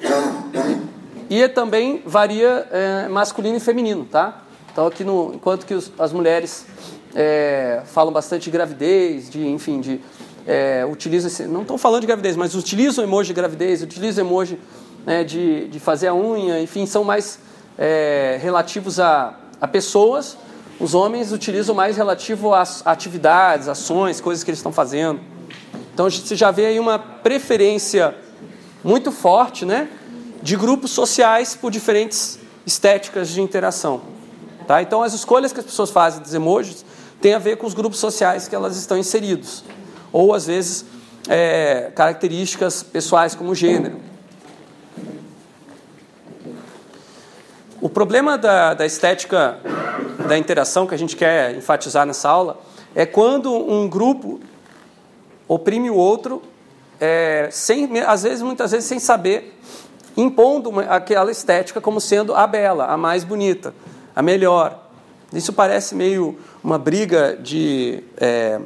E 1.29 1.49
também 1.49 2.03
varia 2.05 2.67
é, 2.71 3.09
masculino 3.09 3.57
e 3.57 3.61
feminino, 3.61 4.05
tá? 4.05 4.43
Então 4.71 4.87
aqui 4.87 5.05
no, 5.05 5.33
enquanto 5.35 5.67
que 5.67 5.75
os, 5.75 5.93
as 5.99 6.13
mulheres 6.13 6.67
é, 7.15 7.83
falam 7.87 8.13
bastante 8.13 8.45
de 8.45 8.51
gravidez, 8.51 9.31
de 9.31 9.47
enfim, 9.47 9.81
de 9.81 10.01
é, 10.47 10.85
utilizam 10.91 11.29
esse, 11.29 11.45
não 11.45 11.63
estão 11.63 11.79
falando 11.79 12.01
de 12.01 12.07
gravidez, 12.07 12.37
mas 12.37 12.55
utilizam 12.55 13.05
emoji 13.05 13.29
de 13.29 13.35
gravidez, 13.35 13.83
utilizam 13.83 14.25
emoji 14.25 14.59
né, 15.07 15.25
de, 15.25 15.69
de 15.69 15.81
fazer 15.81 16.09
a 16.09 16.15
unha, 16.15 16.61
enfim, 16.61 16.87
são 16.87 17.05
mais 17.05 17.39
é, 17.79 18.39
relativos 18.41 18.99
a, 18.99 19.35
a 19.63 19.69
pessoas. 19.69 20.37
Os 20.79 20.93
homens 20.93 21.33
utilizam 21.33 21.75
mais 21.75 21.97
relativo 21.97 22.53
às 22.53 22.87
atividades, 22.87 23.69
ações, 23.69 24.21
coisas 24.21 24.45
que 24.45 24.51
eles 24.51 24.59
estão 24.59 24.73
fazendo. 24.73 25.21
Então 25.95 26.11
você 26.11 26.37
já 26.37 26.51
vê 26.51 26.67
aí 26.67 26.79
uma 26.79 26.99
preferência 26.99 28.15
muito 28.85 29.11
forte, 29.11 29.65
né? 29.65 29.89
de 30.43 30.57
grupos 30.57 30.91
sociais 30.91 31.55
por 31.55 31.71
diferentes 31.71 32.39
estéticas 32.67 33.29
de 33.29 33.41
interação. 33.41 34.03
Tá? 34.67 34.83
Então, 34.83 35.03
as 35.03 35.13
escolhas 35.13 35.53
que 35.53 35.61
as 35.61 35.67
pessoas 35.67 35.91
fazem 35.91 36.21
dos 36.21 36.35
emojis 36.35 36.85
têm 37.21 37.35
a 37.35 37.39
ver 37.39 37.57
com 37.57 37.67
os 37.67 37.75
grupos 37.75 38.01
sociais 38.01 38.49
que 38.49 38.55
elas 38.55 38.77
estão 38.77 38.99
inseridos. 38.99 39.65
Ou, 40.13 40.35
às 40.35 40.47
vezes, 40.47 40.85
é, 41.29 41.93
características 41.95 42.83
pessoais 42.83 43.35
como 43.35 43.55
gênero. 43.55 44.01
O 47.83 47.89
problema 47.89 48.39
da, 48.39 48.75
da 48.75 48.87
estética 48.87 49.59
da 50.29 50.39
interação 50.39 50.87
que 50.87 50.95
a 50.95 50.97
gente 50.97 51.17
quer 51.17 51.57
enfatizar 51.57 52.07
nessa 52.07 52.29
aula 52.29 52.61
é 52.95 53.05
quando 53.05 53.53
um 53.53 53.89
grupo 53.89 54.39
oprime 55.49 55.91
o 55.91 55.97
outro, 55.97 56.41
é, 57.01 57.49
sem, 57.51 57.99
às 58.07 58.23
vezes, 58.23 58.41
muitas 58.41 58.71
vezes, 58.71 58.87
sem 58.87 59.01
saber 59.01 59.59
impondo 60.17 60.71
uma, 60.71 60.83
aquela 60.83 61.33
estética 61.33 61.81
como 61.81 62.01
sendo 62.01 62.37
a 62.37 62.47
bela, 62.47 62.87
a 62.87 62.97
mais 62.97 63.25
bonita, 63.25 63.75
a 64.15 64.23
melhor. 64.23 64.81
Isso 65.33 65.53
parece 65.53 65.97
meio 65.97 66.39
uma 66.63 66.79
briga 66.79 67.37
de, 67.37 68.05
é, 68.17 68.61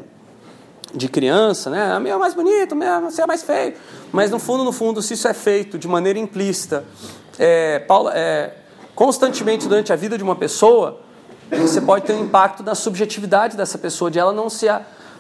de 0.93 1.09
criança, 1.09 1.71
né? 1.71 1.91
A 1.91 1.99
minha 1.99 2.17
é 2.17 2.19
mais 2.19 2.35
bonita, 2.35 2.75
a 2.75 2.77
minha 2.77 3.01
você 3.01 3.23
é 3.23 3.27
mais 3.27 3.43
feio. 3.43 3.77
Mas 4.13 4.31
no 4.31 4.39
fundo, 4.39 4.63
no 4.63 4.73
fundo, 4.73 5.01
se 5.01 5.15
isso 5.15 5.27
é 5.27 5.33
feito 5.33 5.79
de 5.79 5.89
maneira 5.89 6.19
implícita, 6.19 6.85
é, 7.39 7.79
Paula, 7.79 8.13
é, 8.15 8.66
constantemente 8.97 9.69
durante 9.69 9.93
a 9.93 9.97
vida 9.97 10.17
de 10.17 10.25
uma 10.25 10.35
pessoa, 10.35 10.99
você 11.51 11.81
pode 11.81 12.07
ter 12.07 12.15
um 12.15 12.25
impacto 12.25 12.63
na 12.65 12.75
subjetividade 12.75 13.57
dessa 13.57 13.79
pessoa, 13.79 14.11
de 14.11 14.19
ela 14.19 14.33
não 14.33 14.51
se 14.51 14.67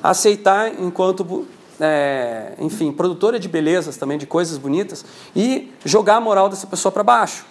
aceitar 0.03 0.73
enquanto 0.81 1.47
é, 1.79 2.55
enfim, 2.59 2.91
produtora 2.91 3.39
de 3.39 3.49
belezas 3.49 3.97
também, 3.97 4.17
de 4.17 4.27
coisas 4.27 4.57
bonitas, 4.57 5.05
e 5.37 5.71
jogar 5.85 6.17
a 6.17 6.21
moral 6.21 6.49
dessa 6.49 6.67
pessoa 6.67 6.91
para 6.91 7.05
baixo. 7.05 7.45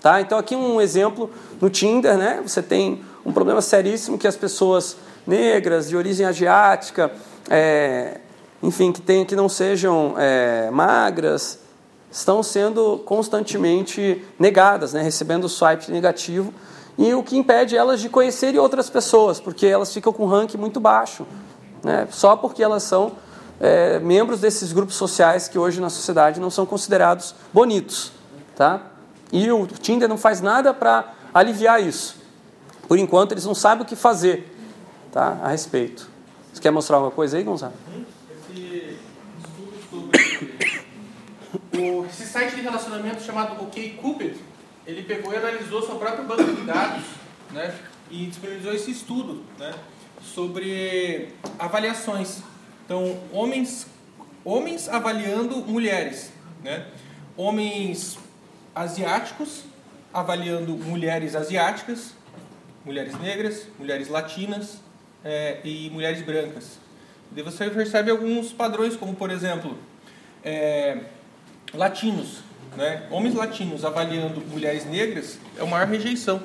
Tá? 0.00 0.20
Então, 0.20 0.38
aqui 0.38 0.56
um 0.56 0.80
exemplo 0.80 1.30
no 1.60 1.68
Tinder, 1.68 2.16
né? 2.16 2.40
você 2.44 2.62
tem 2.62 3.02
um 3.24 3.32
problema 3.32 3.60
seríssimo 3.60 4.16
que 4.16 4.26
as 4.26 4.36
pessoas 4.36 4.96
negras, 5.26 5.88
de 5.90 5.96
origem 5.96 6.24
asiática, 6.24 7.12
é, 7.50 8.20
enfim, 8.62 8.90
que, 8.90 9.02
tem, 9.02 9.24
que 9.24 9.36
não 9.36 9.48
sejam 9.48 10.14
é, 10.16 10.70
magras, 10.70 11.58
estão 12.10 12.42
sendo 12.42 12.98
constantemente 13.04 14.24
negadas, 14.38 14.92
né? 14.92 15.02
recebendo 15.02 15.48
swipe 15.48 15.90
negativo, 15.90 16.52
e 16.96 17.14
o 17.14 17.22
que 17.22 17.36
impede 17.36 17.76
elas 17.76 18.00
de 18.00 18.08
conhecerem 18.08 18.58
outras 18.58 18.90
pessoas, 18.90 19.40
porque 19.40 19.66
elas 19.66 19.92
ficam 19.92 20.12
com 20.12 20.24
um 20.24 20.28
ranking 20.28 20.56
muito 20.56 20.80
baixo, 20.80 21.26
né? 21.82 22.08
só 22.10 22.34
porque 22.34 22.62
elas 22.62 22.82
são 22.82 23.12
é, 23.60 23.98
membros 23.98 24.40
desses 24.40 24.72
grupos 24.72 24.96
sociais 24.96 25.48
que 25.48 25.58
hoje 25.58 25.80
na 25.80 25.90
sociedade 25.90 26.40
não 26.40 26.50
são 26.50 26.66
considerados 26.66 27.34
bonitos. 27.52 28.12
Tá? 28.56 28.82
E 29.32 29.50
o 29.50 29.66
Tinder 29.66 30.08
não 30.08 30.18
faz 30.18 30.40
nada 30.40 30.74
para 30.74 31.14
aliviar 31.32 31.82
isso. 31.82 32.16
Por 32.88 32.98
enquanto, 32.98 33.32
eles 33.32 33.44
não 33.44 33.54
sabem 33.54 33.84
o 33.84 33.86
que 33.86 33.94
fazer 33.94 34.52
tá? 35.12 35.38
a 35.42 35.48
respeito. 35.48 36.08
Você 36.52 36.60
quer 36.62 36.70
mostrar 36.70 36.96
alguma 36.96 37.12
coisa 37.12 37.36
aí, 37.36 37.44
Gonzalo? 37.44 37.74
Esse 38.50 38.96
estudo 39.38 39.78
sobre 39.90 40.18
o, 41.78 42.06
esse 42.06 42.26
site 42.26 42.56
de 42.56 42.60
relacionamento 42.60 43.22
chamado 43.22 43.62
OkCupid, 43.62 44.36
ele 44.86 45.02
pegou 45.02 45.32
e 45.32 45.36
analisou 45.36 45.82
seu 45.82 45.96
próprio 45.96 46.24
banco 46.24 46.52
de 46.52 46.62
dados 46.62 47.04
né, 47.50 47.74
e 48.10 48.26
disponibilizou 48.26 48.72
esse 48.72 48.90
estudo 48.90 49.44
né, 49.58 49.74
sobre 50.22 51.28
avaliações 51.58 52.42
então, 52.88 53.20
homens, 53.30 53.86
homens 54.42 54.88
avaliando 54.88 55.56
mulheres, 55.58 56.32
né? 56.64 56.86
Homens 57.36 58.18
asiáticos 58.74 59.64
avaliando 60.10 60.72
mulheres 60.72 61.36
asiáticas, 61.36 62.14
mulheres 62.86 63.20
negras, 63.20 63.66
mulheres 63.78 64.08
latinas 64.08 64.80
é, 65.22 65.60
e 65.62 65.90
mulheres 65.90 66.22
brancas. 66.22 66.78
E 67.36 67.42
você 67.42 67.68
percebe 67.68 68.10
alguns 68.10 68.50
padrões, 68.50 68.96
como 68.96 69.14
por 69.14 69.30
exemplo, 69.30 69.76
é, 70.42 71.02
latinos, 71.74 72.38
né? 72.76 73.06
homens 73.10 73.34
latinos 73.34 73.84
avaliando 73.84 74.40
mulheres 74.50 74.86
negras 74.86 75.38
é 75.56 75.62
a 75.62 75.66
maior 75.66 75.86
rejeição 75.86 76.40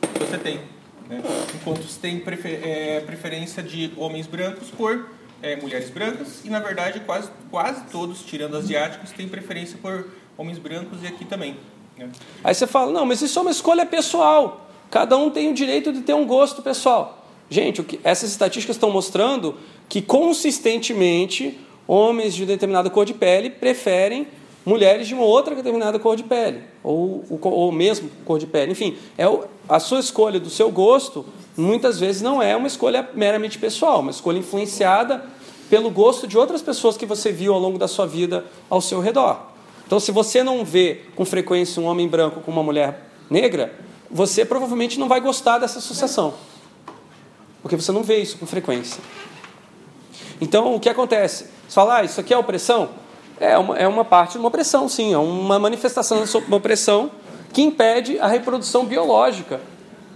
que 0.00 0.18
você 0.18 0.38
tem. 0.38 0.60
Né? 1.08 1.22
Enquanto 1.54 1.82
você 1.82 2.00
tem 2.00 2.18
prefer, 2.20 2.60
é, 2.64 3.00
preferência 3.00 3.62
de 3.62 3.92
homens 3.96 4.26
brancos 4.26 4.70
por 4.70 5.08
é, 5.42 5.56
mulheres 5.56 5.90
brancas 5.90 6.44
e, 6.44 6.50
na 6.50 6.60
verdade, 6.60 7.00
quase, 7.00 7.30
quase 7.50 7.84
todos, 7.90 8.22
tirando 8.22 8.56
asiáticos, 8.56 9.12
têm 9.12 9.28
preferência 9.28 9.78
por 9.80 10.08
homens 10.36 10.58
brancos 10.58 11.02
e 11.02 11.06
aqui 11.06 11.24
também. 11.24 11.56
Né? 11.96 12.10
Aí 12.42 12.54
você 12.54 12.66
fala, 12.66 12.92
não, 12.92 13.06
mas 13.06 13.22
isso 13.22 13.38
é 13.38 13.42
uma 13.42 13.50
escolha 13.50 13.86
pessoal. 13.86 14.70
Cada 14.90 15.16
um 15.16 15.30
tem 15.30 15.50
o 15.50 15.54
direito 15.54 15.92
de 15.92 16.00
ter 16.00 16.14
um 16.14 16.26
gosto 16.26 16.62
pessoal. 16.62 17.26
Gente, 17.48 17.82
que, 17.82 18.00
essas 18.02 18.30
estatísticas 18.30 18.76
estão 18.76 18.90
mostrando 18.90 19.56
que 19.88 20.02
consistentemente 20.02 21.58
homens 21.86 22.34
de 22.34 22.44
determinada 22.44 22.90
cor 22.90 23.04
de 23.04 23.14
pele 23.14 23.50
preferem 23.50 24.26
mulheres 24.66 25.06
de 25.06 25.14
uma 25.14 25.22
outra 25.22 25.54
determinada 25.54 25.96
cor 25.96 26.16
de 26.16 26.24
pele, 26.24 26.62
ou, 26.82 27.24
ou 27.40 27.70
mesmo 27.70 28.10
cor 28.24 28.36
de 28.36 28.48
pele. 28.48 28.72
Enfim, 28.72 28.98
é 29.16 29.24
a 29.68 29.78
sua 29.78 30.00
escolha 30.00 30.40
do 30.40 30.50
seu 30.50 30.70
gosto 30.72 31.24
muitas 31.56 31.98
vezes 31.98 32.20
não 32.20 32.42
é 32.42 32.54
uma 32.56 32.66
escolha 32.66 33.08
meramente 33.14 33.58
pessoal, 33.58 34.00
uma 34.00 34.10
escolha 34.10 34.38
influenciada 34.38 35.24
pelo 35.70 35.88
gosto 35.90 36.26
de 36.26 36.36
outras 36.36 36.60
pessoas 36.60 36.96
que 36.96 37.06
você 37.06 37.32
viu 37.32 37.54
ao 37.54 37.60
longo 37.60 37.78
da 37.78 37.88
sua 37.88 38.06
vida 38.06 38.44
ao 38.68 38.80
seu 38.80 39.00
redor. 39.00 39.40
Então, 39.86 40.00
se 40.00 40.10
você 40.10 40.42
não 40.42 40.64
vê 40.64 41.02
com 41.14 41.24
frequência 41.24 41.80
um 41.80 41.86
homem 41.86 42.08
branco 42.08 42.40
com 42.40 42.50
uma 42.50 42.62
mulher 42.62 43.08
negra, 43.30 43.72
você 44.10 44.44
provavelmente 44.44 44.98
não 44.98 45.08
vai 45.08 45.20
gostar 45.20 45.58
dessa 45.58 45.78
associação, 45.78 46.34
porque 47.62 47.76
você 47.76 47.92
não 47.92 48.02
vê 48.02 48.18
isso 48.18 48.36
com 48.36 48.46
frequência. 48.46 49.00
Então, 50.40 50.74
o 50.74 50.80
que 50.80 50.88
acontece? 50.88 51.44
Você 51.68 51.74
fala, 51.74 51.98
ah, 51.98 52.04
isso 52.04 52.20
aqui 52.20 52.34
é 52.34 52.38
opressão? 52.38 52.90
É 53.38 53.56
uma, 53.58 53.76
é 53.76 53.86
uma 53.86 54.04
parte 54.04 54.32
de 54.32 54.38
uma 54.38 54.48
opressão, 54.48 54.88
sim, 54.88 55.12
é 55.12 55.18
uma 55.18 55.58
manifestação 55.58 56.24
de 56.24 56.36
uma 56.38 56.56
opressão 56.56 57.10
que 57.52 57.62
impede 57.62 58.18
a 58.18 58.26
reprodução 58.26 58.84
biológica 58.86 59.60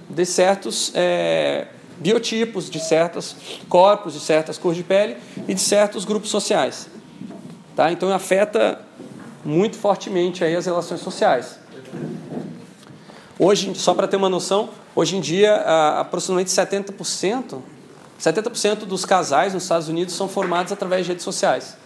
de 0.09 0.25
certos 0.25 0.91
é, 0.95 1.69
biotipos, 1.99 2.71
de 2.71 2.81
certos 2.81 3.37
corpos, 3.69 4.15
de 4.15 4.21
certas 4.21 4.57
cores 4.59 4.79
de 4.79 4.85
pele 4.85 5.17
e 5.47 5.55
de 5.55 5.61
certos 5.61 6.05
grupos 6.05 6.31
sociais. 6.31 6.89
Tá? 7.77 7.93
Então 7.93 8.13
afeta 8.13 8.81
muito 9.45 9.77
fortemente 9.77 10.43
aí 10.43 10.57
as 10.57 10.67
relações 10.67 11.01
sociais. 11.01 11.59
Hoje, 13.39 13.75
só 13.75 13.95
para 13.95 14.07
ter 14.07 14.17
uma 14.17 14.29
noção, 14.29 14.71
hoje 14.95 15.17
em 15.17 15.21
dia 15.21 15.57
aproximadamente 15.99 16.51
70% 16.51 17.61
70% 18.21 18.81
dos 18.81 19.07
casais 19.07 19.55
nos 19.55 19.63
Estados 19.63 19.89
Unidos 19.89 20.15
são 20.15 20.29
formados 20.29 20.73
através 20.73 21.07
de 21.07 21.13
redes 21.13 21.25
sociais, 21.25 21.77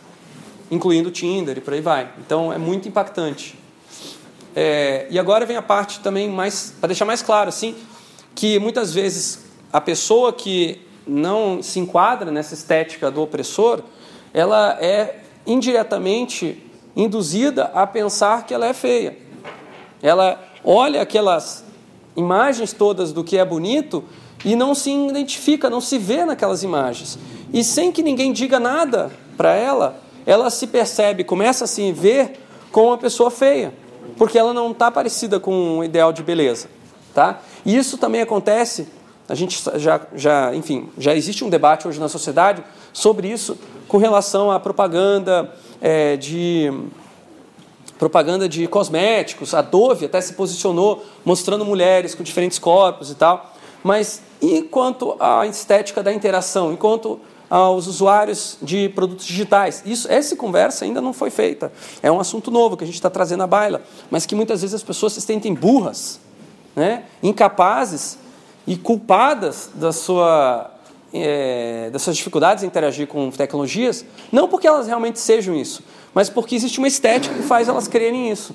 incluindo 0.70 1.10
Tinder 1.10 1.58
e 1.58 1.60
por 1.60 1.74
aí 1.74 1.80
vai. 1.80 2.10
Então 2.18 2.52
é 2.52 2.58
muito 2.58 2.88
impactante. 2.88 3.58
É, 4.54 5.06
e 5.10 5.18
agora 5.18 5.44
vem 5.44 5.56
a 5.56 5.62
parte 5.62 6.00
também 6.00 6.28
mais, 6.28 6.74
para 6.80 6.88
deixar 6.88 7.04
mais 7.04 7.22
claro, 7.22 7.48
assim, 7.48 7.74
que 8.34 8.58
muitas 8.58 8.92
vezes 8.94 9.44
a 9.72 9.80
pessoa 9.80 10.32
que 10.32 10.80
não 11.06 11.62
se 11.62 11.80
enquadra 11.80 12.30
nessa 12.30 12.54
estética 12.54 13.10
do 13.10 13.22
opressor, 13.22 13.82
ela 14.32 14.78
é 14.80 15.20
indiretamente 15.46 16.62
induzida 16.96 17.64
a 17.74 17.86
pensar 17.86 18.46
que 18.46 18.54
ela 18.54 18.66
é 18.66 18.72
feia. 18.72 19.18
Ela 20.02 20.42
olha 20.64 21.02
aquelas 21.02 21.64
imagens 22.16 22.72
todas 22.72 23.12
do 23.12 23.24
que 23.24 23.36
é 23.36 23.44
bonito 23.44 24.04
e 24.44 24.54
não 24.54 24.74
se 24.74 24.90
identifica, 24.90 25.68
não 25.68 25.80
se 25.80 25.98
vê 25.98 26.24
naquelas 26.24 26.62
imagens. 26.62 27.18
E 27.52 27.64
sem 27.64 27.90
que 27.90 28.02
ninguém 28.02 28.32
diga 28.32 28.60
nada 28.60 29.10
para 29.36 29.54
ela, 29.54 30.00
ela 30.26 30.50
se 30.50 30.66
percebe, 30.66 31.24
começa 31.24 31.64
a 31.64 31.66
se 31.66 31.92
ver 31.92 32.40
como 32.72 32.88
uma 32.88 32.98
pessoa 32.98 33.30
feia, 33.30 33.72
porque 34.16 34.38
ela 34.38 34.52
não 34.52 34.70
está 34.70 34.90
parecida 34.90 35.38
com 35.38 35.78
um 35.78 35.84
ideal 35.84 36.12
de 36.12 36.22
beleza. 36.22 36.68
Tá? 37.14 37.40
E 37.64 37.76
isso 37.76 37.96
também 37.96 38.20
acontece, 38.20 38.88
a 39.28 39.34
gente 39.34 39.62
já, 39.76 40.00
já, 40.14 40.54
enfim, 40.54 40.88
já 40.98 41.14
existe 41.14 41.44
um 41.44 41.48
debate 41.48 41.86
hoje 41.86 42.00
na 42.00 42.08
sociedade 42.08 42.64
sobre 42.92 43.28
isso 43.28 43.56
com 43.88 43.96
relação 43.96 44.50
à 44.50 44.58
propaganda 44.58 45.52
é, 45.80 46.16
de 46.16 46.72
propaganda 47.98 48.48
de 48.48 48.66
cosméticos. 48.66 49.54
A 49.54 49.62
Dove 49.62 50.06
até 50.06 50.20
se 50.20 50.34
posicionou 50.34 51.04
mostrando 51.24 51.64
mulheres 51.64 52.14
com 52.14 52.22
diferentes 52.22 52.58
corpos 52.58 53.10
e 53.10 53.14
tal. 53.14 53.54
Mas 53.82 54.22
enquanto 54.42 55.16
à 55.20 55.46
estética 55.46 56.02
da 56.02 56.12
interação, 56.12 56.72
enquanto 56.72 57.20
aos 57.48 57.86
usuários 57.86 58.56
de 58.62 58.88
produtos 58.88 59.26
digitais. 59.26 59.82
Isso, 59.84 60.10
essa 60.10 60.34
conversa 60.36 60.84
ainda 60.84 61.00
não 61.00 61.12
foi 61.12 61.30
feita. 61.30 61.72
É 62.02 62.10
um 62.10 62.20
assunto 62.20 62.50
novo 62.50 62.76
que 62.76 62.84
a 62.84 62.86
gente 62.86 62.96
está 62.96 63.10
trazendo 63.10 63.42
à 63.42 63.46
baila, 63.46 63.82
mas 64.10 64.26
que 64.26 64.34
muitas 64.34 64.62
vezes 64.62 64.74
as 64.74 64.82
pessoas 64.82 65.12
se 65.12 65.20
sentem 65.20 65.54
burras, 65.54 66.20
né? 66.74 67.04
incapazes 67.22 68.18
e 68.66 68.76
culpadas 68.76 69.70
da 69.74 69.92
sua, 69.92 70.70
é, 71.12 71.90
das 71.92 72.02
suas 72.02 72.16
dificuldades 72.16 72.64
em 72.64 72.66
interagir 72.66 73.06
com 73.06 73.30
tecnologias, 73.30 74.04
não 74.32 74.48
porque 74.48 74.66
elas 74.66 74.86
realmente 74.86 75.20
sejam 75.20 75.54
isso, 75.54 75.82
mas 76.14 76.30
porque 76.30 76.54
existe 76.54 76.78
uma 76.78 76.88
estética 76.88 77.34
que 77.34 77.42
faz 77.42 77.68
elas 77.68 77.86
crerem 77.86 78.30
isso. 78.30 78.54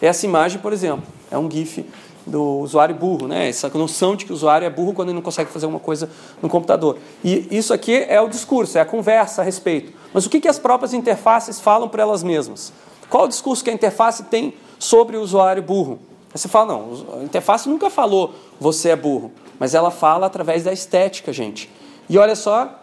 Essa 0.00 0.26
imagem, 0.26 0.60
por 0.60 0.72
exemplo, 0.72 1.04
é 1.30 1.38
um 1.38 1.48
GIF 1.48 1.84
do 2.26 2.58
usuário 2.58 2.94
burro, 2.94 3.26
né? 3.26 3.48
essa 3.48 3.68
noção 3.70 4.14
de 4.14 4.24
que 4.24 4.32
o 4.32 4.34
usuário 4.34 4.64
é 4.64 4.70
burro 4.70 4.92
quando 4.92 5.08
ele 5.08 5.16
não 5.16 5.22
consegue 5.22 5.50
fazer 5.50 5.66
uma 5.66 5.80
coisa 5.80 6.08
no 6.40 6.48
computador. 6.48 6.98
E 7.24 7.48
isso 7.50 7.74
aqui 7.74 8.04
é 8.08 8.20
o 8.20 8.28
discurso, 8.28 8.78
é 8.78 8.80
a 8.80 8.84
conversa 8.84 9.42
a 9.42 9.44
respeito. 9.44 9.92
Mas 10.12 10.26
o 10.26 10.30
que, 10.30 10.40
que 10.40 10.48
as 10.48 10.58
próprias 10.58 10.94
interfaces 10.94 11.60
falam 11.60 11.88
para 11.88 12.02
elas 12.02 12.22
mesmas? 12.22 12.72
Qual 13.10 13.24
o 13.24 13.28
discurso 13.28 13.62
que 13.64 13.70
a 13.70 13.72
interface 13.72 14.24
tem 14.24 14.54
sobre 14.78 15.16
o 15.16 15.20
usuário 15.20 15.62
burro? 15.62 15.98
Aí 16.32 16.38
você 16.38 16.48
fala, 16.48 16.72
não, 16.72 17.20
a 17.20 17.24
interface 17.24 17.68
nunca 17.68 17.90
falou 17.90 18.34
você 18.58 18.90
é 18.90 18.96
burro, 18.96 19.32
mas 19.58 19.74
ela 19.74 19.90
fala 19.90 20.26
através 20.26 20.64
da 20.64 20.72
estética, 20.72 21.32
gente. 21.32 21.68
E 22.08 22.16
olha 22.16 22.36
só, 22.36 22.80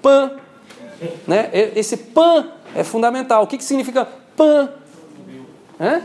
pan, 0.00 0.32
né? 1.26 1.50
Esse 1.52 1.96
pan 1.96 2.48
é 2.74 2.84
fundamental. 2.84 3.42
O 3.42 3.46
que, 3.46 3.58
que 3.58 3.64
significa 3.64 4.08
pan? 4.36 4.68
É? 5.78 6.02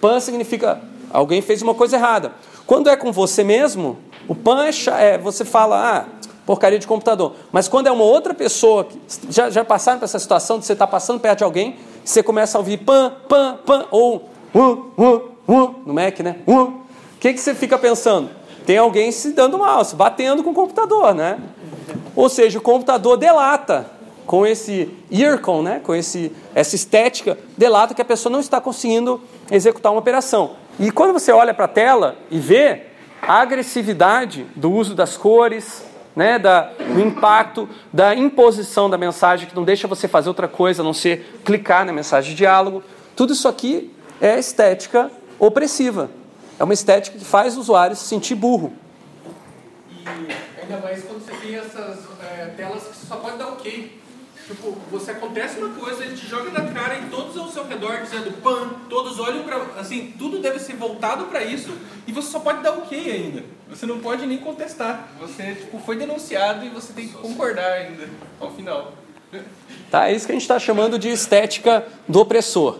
Pan 0.00 0.18
significa 0.20 0.80
alguém 1.16 1.40
fez 1.40 1.62
uma 1.62 1.74
coisa 1.74 1.96
errada. 1.96 2.32
Quando 2.66 2.90
é 2.90 2.96
com 2.96 3.10
você 3.10 3.42
mesmo, 3.42 3.96
o 4.28 4.34
pan 4.34 4.66
é, 4.98 5.16
você 5.16 5.44
fala, 5.44 5.96
ah, 5.96 6.04
porcaria 6.44 6.78
de 6.78 6.86
computador. 6.86 7.32
Mas 7.50 7.68
quando 7.68 7.86
é 7.86 7.90
uma 7.90 8.04
outra 8.04 8.34
pessoa, 8.34 8.86
já, 9.30 9.48
já 9.48 9.64
passaram 9.64 9.98
por 9.98 10.04
essa 10.04 10.18
situação 10.18 10.58
de 10.58 10.66
você 10.66 10.74
estar 10.74 10.86
tá 10.86 10.90
passando 10.90 11.18
perto 11.18 11.38
de 11.38 11.44
alguém, 11.44 11.76
você 12.04 12.22
começa 12.22 12.58
a 12.58 12.60
ouvir 12.60 12.78
pan, 12.78 13.12
pan, 13.28 13.58
pan, 13.64 13.86
ou 13.90 14.28
uh, 14.54 14.60
uh, 14.60 15.32
uh, 15.48 15.74
no 15.86 15.94
Mac, 15.94 16.20
né? 16.20 16.36
Uh. 16.46 16.86
O 17.16 17.18
que, 17.18 17.32
que 17.32 17.40
você 17.40 17.54
fica 17.54 17.78
pensando? 17.78 18.28
Tem 18.66 18.76
alguém 18.76 19.10
se 19.10 19.32
dando 19.32 19.58
mal, 19.58 19.82
se 19.84 19.96
batendo 19.96 20.44
com 20.44 20.50
o 20.50 20.54
computador, 20.54 21.14
né? 21.14 21.38
Ou 22.14 22.28
seja, 22.28 22.58
o 22.58 22.62
computador 22.62 23.16
delata 23.16 23.90
com 24.26 24.46
esse 24.46 24.90
earcon, 25.10 25.62
né? 25.62 25.80
com 25.82 25.94
esse, 25.94 26.32
essa 26.54 26.74
estética, 26.74 27.38
delata 27.56 27.94
que 27.94 28.02
a 28.02 28.04
pessoa 28.04 28.30
não 28.30 28.40
está 28.40 28.60
conseguindo 28.60 29.20
executar 29.50 29.92
uma 29.92 30.00
operação. 30.00 30.56
E 30.78 30.90
quando 30.90 31.12
você 31.12 31.32
olha 31.32 31.54
para 31.54 31.64
a 31.64 31.68
tela 31.68 32.16
e 32.30 32.38
vê 32.38 32.82
a 33.22 33.40
agressividade 33.40 34.46
do 34.54 34.70
uso 34.70 34.94
das 34.94 35.16
cores, 35.16 35.84
né, 36.14 36.38
da, 36.38 36.62
do 36.62 37.00
impacto, 37.00 37.68
da 37.92 38.14
imposição 38.14 38.88
da 38.88 38.98
mensagem, 38.98 39.48
que 39.48 39.56
não 39.56 39.64
deixa 39.64 39.88
você 39.88 40.06
fazer 40.06 40.28
outra 40.28 40.46
coisa 40.46 40.82
a 40.82 40.84
não 40.84 40.92
ser 40.92 41.40
clicar 41.44 41.84
na 41.84 41.92
mensagem 41.92 42.30
de 42.30 42.36
diálogo, 42.36 42.82
tudo 43.14 43.32
isso 43.32 43.48
aqui 43.48 43.92
é 44.20 44.38
estética 44.38 45.10
opressiva. 45.38 46.10
É 46.58 46.64
uma 46.64 46.74
estética 46.74 47.18
que 47.18 47.24
faz 47.24 47.56
o 47.56 47.60
usuário 47.60 47.96
se 47.96 48.04
sentir 48.04 48.34
burro. 48.34 48.72
E 49.90 50.04
ainda 50.62 50.78
mais 50.82 51.04
quando 51.04 51.24
você 51.24 51.32
tem 51.34 51.56
essas 51.56 51.98
é, 52.22 52.46
telas 52.56 52.82
que 52.84 52.96
você 52.96 53.06
só 53.06 53.16
pode 53.16 53.38
dar 53.38 53.48
ok. 53.48 53.95
Tipo, 54.46 54.76
você 54.92 55.10
acontece 55.10 55.58
uma 55.58 55.70
coisa, 55.70 56.04
ele 56.04 56.16
te 56.16 56.24
joga 56.24 56.50
na 56.50 56.72
cara 56.72 56.96
e 57.00 57.10
todos 57.10 57.36
ao 57.36 57.48
seu 57.48 57.66
redor 57.66 58.02
dizendo 58.02 58.30
pan, 58.40 58.70
todos 58.88 59.18
olham 59.18 59.42
para, 59.42 59.56
assim, 59.76 60.14
tudo 60.16 60.38
deve 60.38 60.60
ser 60.60 60.76
voltado 60.76 61.24
para 61.24 61.42
isso 61.42 61.76
e 62.06 62.12
você 62.12 62.30
só 62.30 62.38
pode 62.38 62.62
dar 62.62 62.70
ok 62.72 63.10
ainda. 63.10 63.42
Você 63.68 63.86
não 63.86 63.98
pode 63.98 64.24
nem 64.24 64.38
contestar. 64.38 65.08
Você 65.20 65.54
tipo 65.54 65.80
foi 65.80 65.96
denunciado 65.96 66.64
e 66.64 66.68
você 66.68 66.92
tem 66.92 67.08
que 67.08 67.14
concordar 67.14 67.72
ainda 67.72 68.08
ao 68.38 68.52
final. 68.52 68.92
Tá, 69.90 70.08
é 70.08 70.14
isso 70.14 70.26
que 70.26 70.32
a 70.32 70.36
gente 70.36 70.42
está 70.42 70.60
chamando 70.60 70.96
de 70.96 71.08
estética 71.08 71.84
do 72.06 72.20
opressor. 72.20 72.78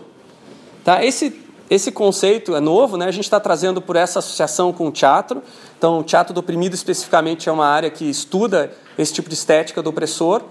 Tá, 0.85 1.03
esse 1.03 1.45
esse 1.69 1.91
conceito 1.91 2.55
é 2.55 2.61
novo, 2.61 2.95
né? 2.95 3.07
a 3.07 3.11
gente 3.11 3.25
está 3.25 3.41
trazendo 3.41 3.81
por 3.81 3.97
essa 3.97 4.19
associação 4.19 4.71
com 4.71 4.87
o 4.87 4.91
teatro. 4.91 5.43
Então, 5.77 5.99
o 5.99 6.03
teatro 6.03 6.33
do 6.33 6.39
oprimido, 6.39 6.73
especificamente, 6.73 7.49
é 7.49 7.51
uma 7.51 7.67
área 7.67 7.89
que 7.89 8.05
estuda 8.09 8.71
esse 8.97 9.13
tipo 9.13 9.27
de 9.27 9.35
estética 9.35 9.83
do 9.83 9.89
opressor 9.89 10.43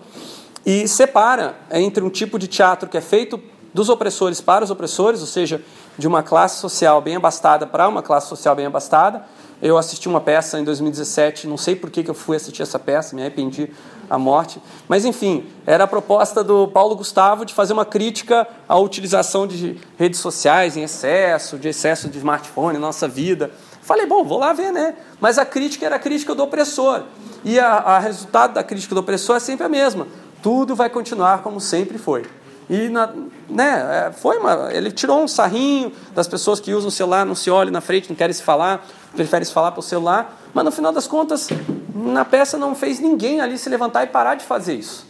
e 0.66 0.88
separa 0.88 1.54
entre 1.70 2.02
um 2.02 2.10
tipo 2.10 2.40
de 2.40 2.48
teatro 2.48 2.88
que 2.88 2.98
é 2.98 3.00
feito 3.00 3.40
dos 3.72 3.88
opressores 3.88 4.40
para 4.40 4.64
os 4.64 4.70
opressores, 4.70 5.20
ou 5.20 5.26
seja, 5.26 5.62
de 5.96 6.08
uma 6.08 6.22
classe 6.22 6.58
social 6.58 7.00
bem 7.00 7.14
abastada 7.14 7.66
para 7.66 7.88
uma 7.88 8.02
classe 8.02 8.28
social 8.28 8.56
bem 8.56 8.66
abastada, 8.66 9.24
eu 9.62 9.78
assisti 9.78 10.08
uma 10.08 10.20
peça 10.20 10.58
em 10.58 10.64
2017, 10.64 11.46
não 11.46 11.56
sei 11.56 11.76
por 11.76 11.90
que, 11.90 12.08
eu 12.08 12.14
fui 12.14 12.36
assistir 12.36 12.62
essa 12.62 12.78
peça, 12.78 13.14
me 13.14 13.22
arrependi 13.22 13.70
a 14.10 14.18
morte. 14.18 14.60
Mas, 14.88 15.04
enfim, 15.04 15.46
era 15.66 15.84
a 15.84 15.86
proposta 15.86 16.42
do 16.42 16.68
Paulo 16.68 16.96
Gustavo 16.96 17.44
de 17.44 17.54
fazer 17.54 17.72
uma 17.72 17.84
crítica 17.84 18.46
à 18.68 18.78
utilização 18.78 19.46
de 19.46 19.80
redes 19.98 20.20
sociais 20.20 20.76
em 20.76 20.82
excesso, 20.82 21.58
de 21.58 21.68
excesso 21.68 22.08
de 22.08 22.18
smartphone 22.18 22.74
na 22.74 22.80
nossa 22.80 23.08
vida. 23.08 23.50
Falei, 23.80 24.04
bom, 24.04 24.24
vou 24.24 24.38
lá 24.38 24.52
ver, 24.52 24.72
né? 24.72 24.94
Mas 25.20 25.38
a 25.38 25.46
crítica 25.46 25.86
era 25.86 25.96
a 25.96 25.98
crítica 25.98 26.34
do 26.34 26.42
opressor. 26.42 27.04
E 27.44 27.58
a 27.58 27.98
resultado 27.98 28.54
da 28.54 28.64
crítica 28.64 28.94
do 28.94 29.00
opressor 29.00 29.36
é 29.36 29.40
sempre 29.40 29.64
a 29.64 29.68
mesma. 29.68 30.06
Tudo 30.46 30.76
vai 30.76 30.88
continuar 30.88 31.42
como 31.42 31.60
sempre 31.60 31.98
foi. 31.98 32.24
E 32.70 32.88
na, 32.88 33.12
né, 33.48 34.06
é, 34.06 34.12
foi 34.12 34.38
uma, 34.38 34.72
ele 34.72 34.92
tirou 34.92 35.20
um 35.20 35.26
sarrinho 35.26 35.90
das 36.14 36.28
pessoas 36.28 36.60
que 36.60 36.72
usam 36.72 36.86
o 36.86 36.92
celular, 36.92 37.26
não 37.26 37.34
se 37.34 37.50
olham 37.50 37.72
na 37.72 37.80
frente, 37.80 38.08
não 38.08 38.14
querem 38.14 38.32
se 38.32 38.44
falar, 38.44 38.86
preferem 39.16 39.44
se 39.44 39.52
falar 39.52 39.72
pelo 39.72 39.82
celular. 39.82 40.40
Mas 40.54 40.64
no 40.64 40.70
final 40.70 40.92
das 40.92 41.08
contas, 41.08 41.48
na 41.92 42.24
peça 42.24 42.56
não 42.56 42.76
fez 42.76 43.00
ninguém 43.00 43.40
ali 43.40 43.58
se 43.58 43.68
levantar 43.68 44.04
e 44.04 44.06
parar 44.06 44.36
de 44.36 44.44
fazer 44.44 44.74
isso. 44.76 45.04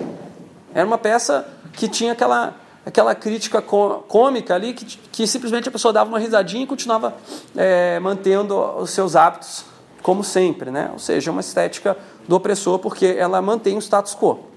Era 0.72 0.86
uma 0.86 0.96
peça 0.96 1.46
que 1.74 1.86
tinha 1.86 2.12
aquela, 2.12 2.54
aquela 2.86 3.14
crítica 3.14 3.60
cômica 3.60 4.54
ali, 4.54 4.72
que, 4.72 4.86
que 4.86 5.26
simplesmente 5.26 5.68
a 5.68 5.70
pessoa 5.70 5.92
dava 5.92 6.08
uma 6.08 6.18
risadinha 6.18 6.64
e 6.64 6.66
continuava 6.66 7.14
é, 7.54 8.00
mantendo 8.00 8.58
os 8.78 8.88
seus 8.88 9.14
hábitos 9.14 9.66
como 10.00 10.24
sempre. 10.24 10.70
Né? 10.70 10.88
Ou 10.94 10.98
seja, 10.98 11.30
uma 11.30 11.42
estética 11.42 11.94
do 12.26 12.36
opressor, 12.36 12.78
porque 12.78 13.04
ela 13.18 13.42
mantém 13.42 13.76
o 13.76 13.82
status 13.82 14.14
quo. 14.14 14.55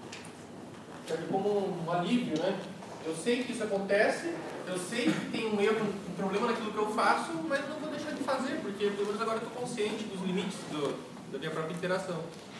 Como 1.31 1.73
um 1.85 1.91
alívio, 1.91 2.37
né? 2.37 2.55
Eu 3.05 3.15
sei 3.15 3.43
que 3.43 3.53
isso 3.53 3.63
acontece, 3.63 4.33
eu 4.67 4.77
sei 4.77 5.05
que 5.05 5.31
tem 5.31 5.47
um 5.47 5.59
erro, 5.59 5.87
um 6.09 6.13
problema 6.13 6.47
naquilo 6.47 6.71
que 6.71 6.77
eu 6.77 6.91
faço, 6.91 7.31
mas 7.47 7.61
não 7.67 7.79
vou 7.79 7.89
deixar 7.89 8.11
de 8.11 8.23
fazer, 8.23 8.59
porque 8.61 8.85
pelo 8.87 9.07
menos 9.07 9.21
agora 9.21 9.37
eu 9.37 9.47
estou 9.47 9.61
consciente 9.61 10.03
dos 10.03 10.21
limites 10.21 10.57
do, 10.71 10.95
da 11.31 11.39
minha 11.39 11.49
própria 11.49 11.73
interação. 11.73 12.17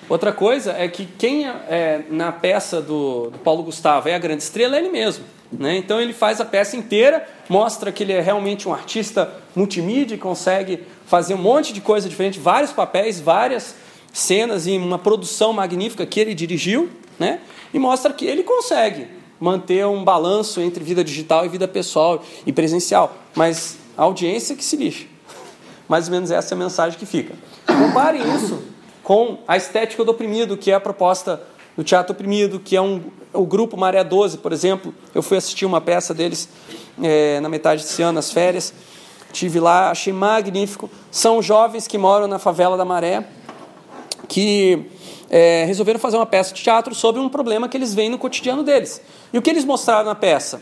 Outra 0.07 0.31
coisa 0.31 0.73
é 0.73 0.87
que 0.87 1.05
quem 1.05 1.47
é, 1.47 2.03
na 2.09 2.31
peça 2.31 2.81
do, 2.81 3.29
do, 3.29 3.37
Paulo 3.39 3.63
Gustavo 3.63 4.09
é 4.09 4.15
a 4.15 4.19
grande 4.19 4.43
estrela 4.43 4.75
é 4.75 4.79
ele 4.79 4.89
mesmo. 4.89 5.25
Né? 5.51 5.77
Então 5.77 5.99
ele 5.99 6.13
faz 6.13 6.39
a 6.39 6.45
peça 6.45 6.77
inteira, 6.77 7.27
mostra 7.47 7.91
que 7.91 8.03
ele 8.03 8.13
é 8.13 8.21
realmente 8.21 8.67
um 8.67 8.73
artista 8.73 9.31
multimídia 9.55 10.15
e 10.15 10.17
consegue 10.17 10.83
fazer 11.05 11.33
um 11.33 11.39
monte 11.39 11.73
de 11.73 11.81
coisa 11.81 12.07
diferente, 12.07 12.39
vários 12.39 12.71
papéis, 12.71 13.19
várias 13.19 13.75
cenas 14.13 14.67
e 14.67 14.77
uma 14.77 14.97
produção 14.97 15.53
magnífica 15.53 16.05
que 16.05 16.19
ele 16.19 16.33
dirigiu, 16.33 16.89
né? 17.19 17.41
e 17.73 17.79
mostra 17.79 18.13
que 18.13 18.25
ele 18.25 18.43
consegue 18.43 19.07
manter 19.39 19.85
um 19.85 20.03
balanço 20.03 20.59
entre 20.59 20.83
vida 20.83 21.03
digital 21.03 21.45
e 21.45 21.49
vida 21.49 21.67
pessoal 21.67 22.23
e 22.45 22.51
presencial. 22.51 23.15
Mas 23.35 23.77
a 23.97 24.03
audiência 24.03 24.55
que 24.55 24.63
se 24.63 24.75
lixe. 24.75 25.07
Mais 25.87 26.07
ou 26.07 26.11
menos 26.11 26.29
essa 26.31 26.53
é 26.53 26.55
a 26.55 26.59
mensagem 26.59 26.99
que 26.99 27.05
fica. 27.05 27.33
Comparem 27.65 28.21
isso 28.35 28.61
com 29.03 29.39
a 29.47 29.57
estética 29.57 30.03
do 30.03 30.11
oprimido, 30.11 30.57
que 30.57 30.71
é 30.71 30.75
a 30.75 30.79
proposta 30.79 31.41
do 31.75 31.83
Teatro 31.83 32.13
Oprimido, 32.13 32.59
que 32.59 32.75
é 32.75 32.81
um, 32.81 33.01
o 33.33 33.45
grupo 33.45 33.77
Maré 33.77 34.03
12, 34.03 34.39
por 34.39 34.51
exemplo. 34.51 34.93
Eu 35.15 35.23
fui 35.23 35.37
assistir 35.37 35.65
uma 35.65 35.79
peça 35.79 36.13
deles 36.13 36.49
é, 37.01 37.39
na 37.39 37.49
metade 37.49 37.83
desse 37.83 38.01
ano, 38.01 38.13
nas 38.13 38.31
férias. 38.31 38.73
Tive 39.31 39.59
lá, 39.59 39.89
achei 39.89 40.11
magnífico. 40.11 40.89
São 41.09 41.41
jovens 41.41 41.87
que 41.87 41.97
moram 41.97 42.27
na 42.27 42.37
favela 42.37 42.75
da 42.75 42.83
Maré, 42.83 43.25
que 44.27 44.85
é, 45.29 45.63
resolveram 45.65 45.99
fazer 45.99 46.17
uma 46.17 46.25
peça 46.25 46.53
de 46.53 46.61
teatro 46.61 46.93
sobre 46.95 47.21
um 47.21 47.29
problema 47.29 47.69
que 47.69 47.77
eles 47.77 47.93
veem 47.93 48.09
no 48.09 48.17
cotidiano 48.17 48.63
deles. 48.63 49.01
E 49.31 49.37
o 49.37 49.41
que 49.41 49.49
eles 49.49 49.63
mostraram 49.63 50.05
na 50.05 50.15
peça? 50.15 50.61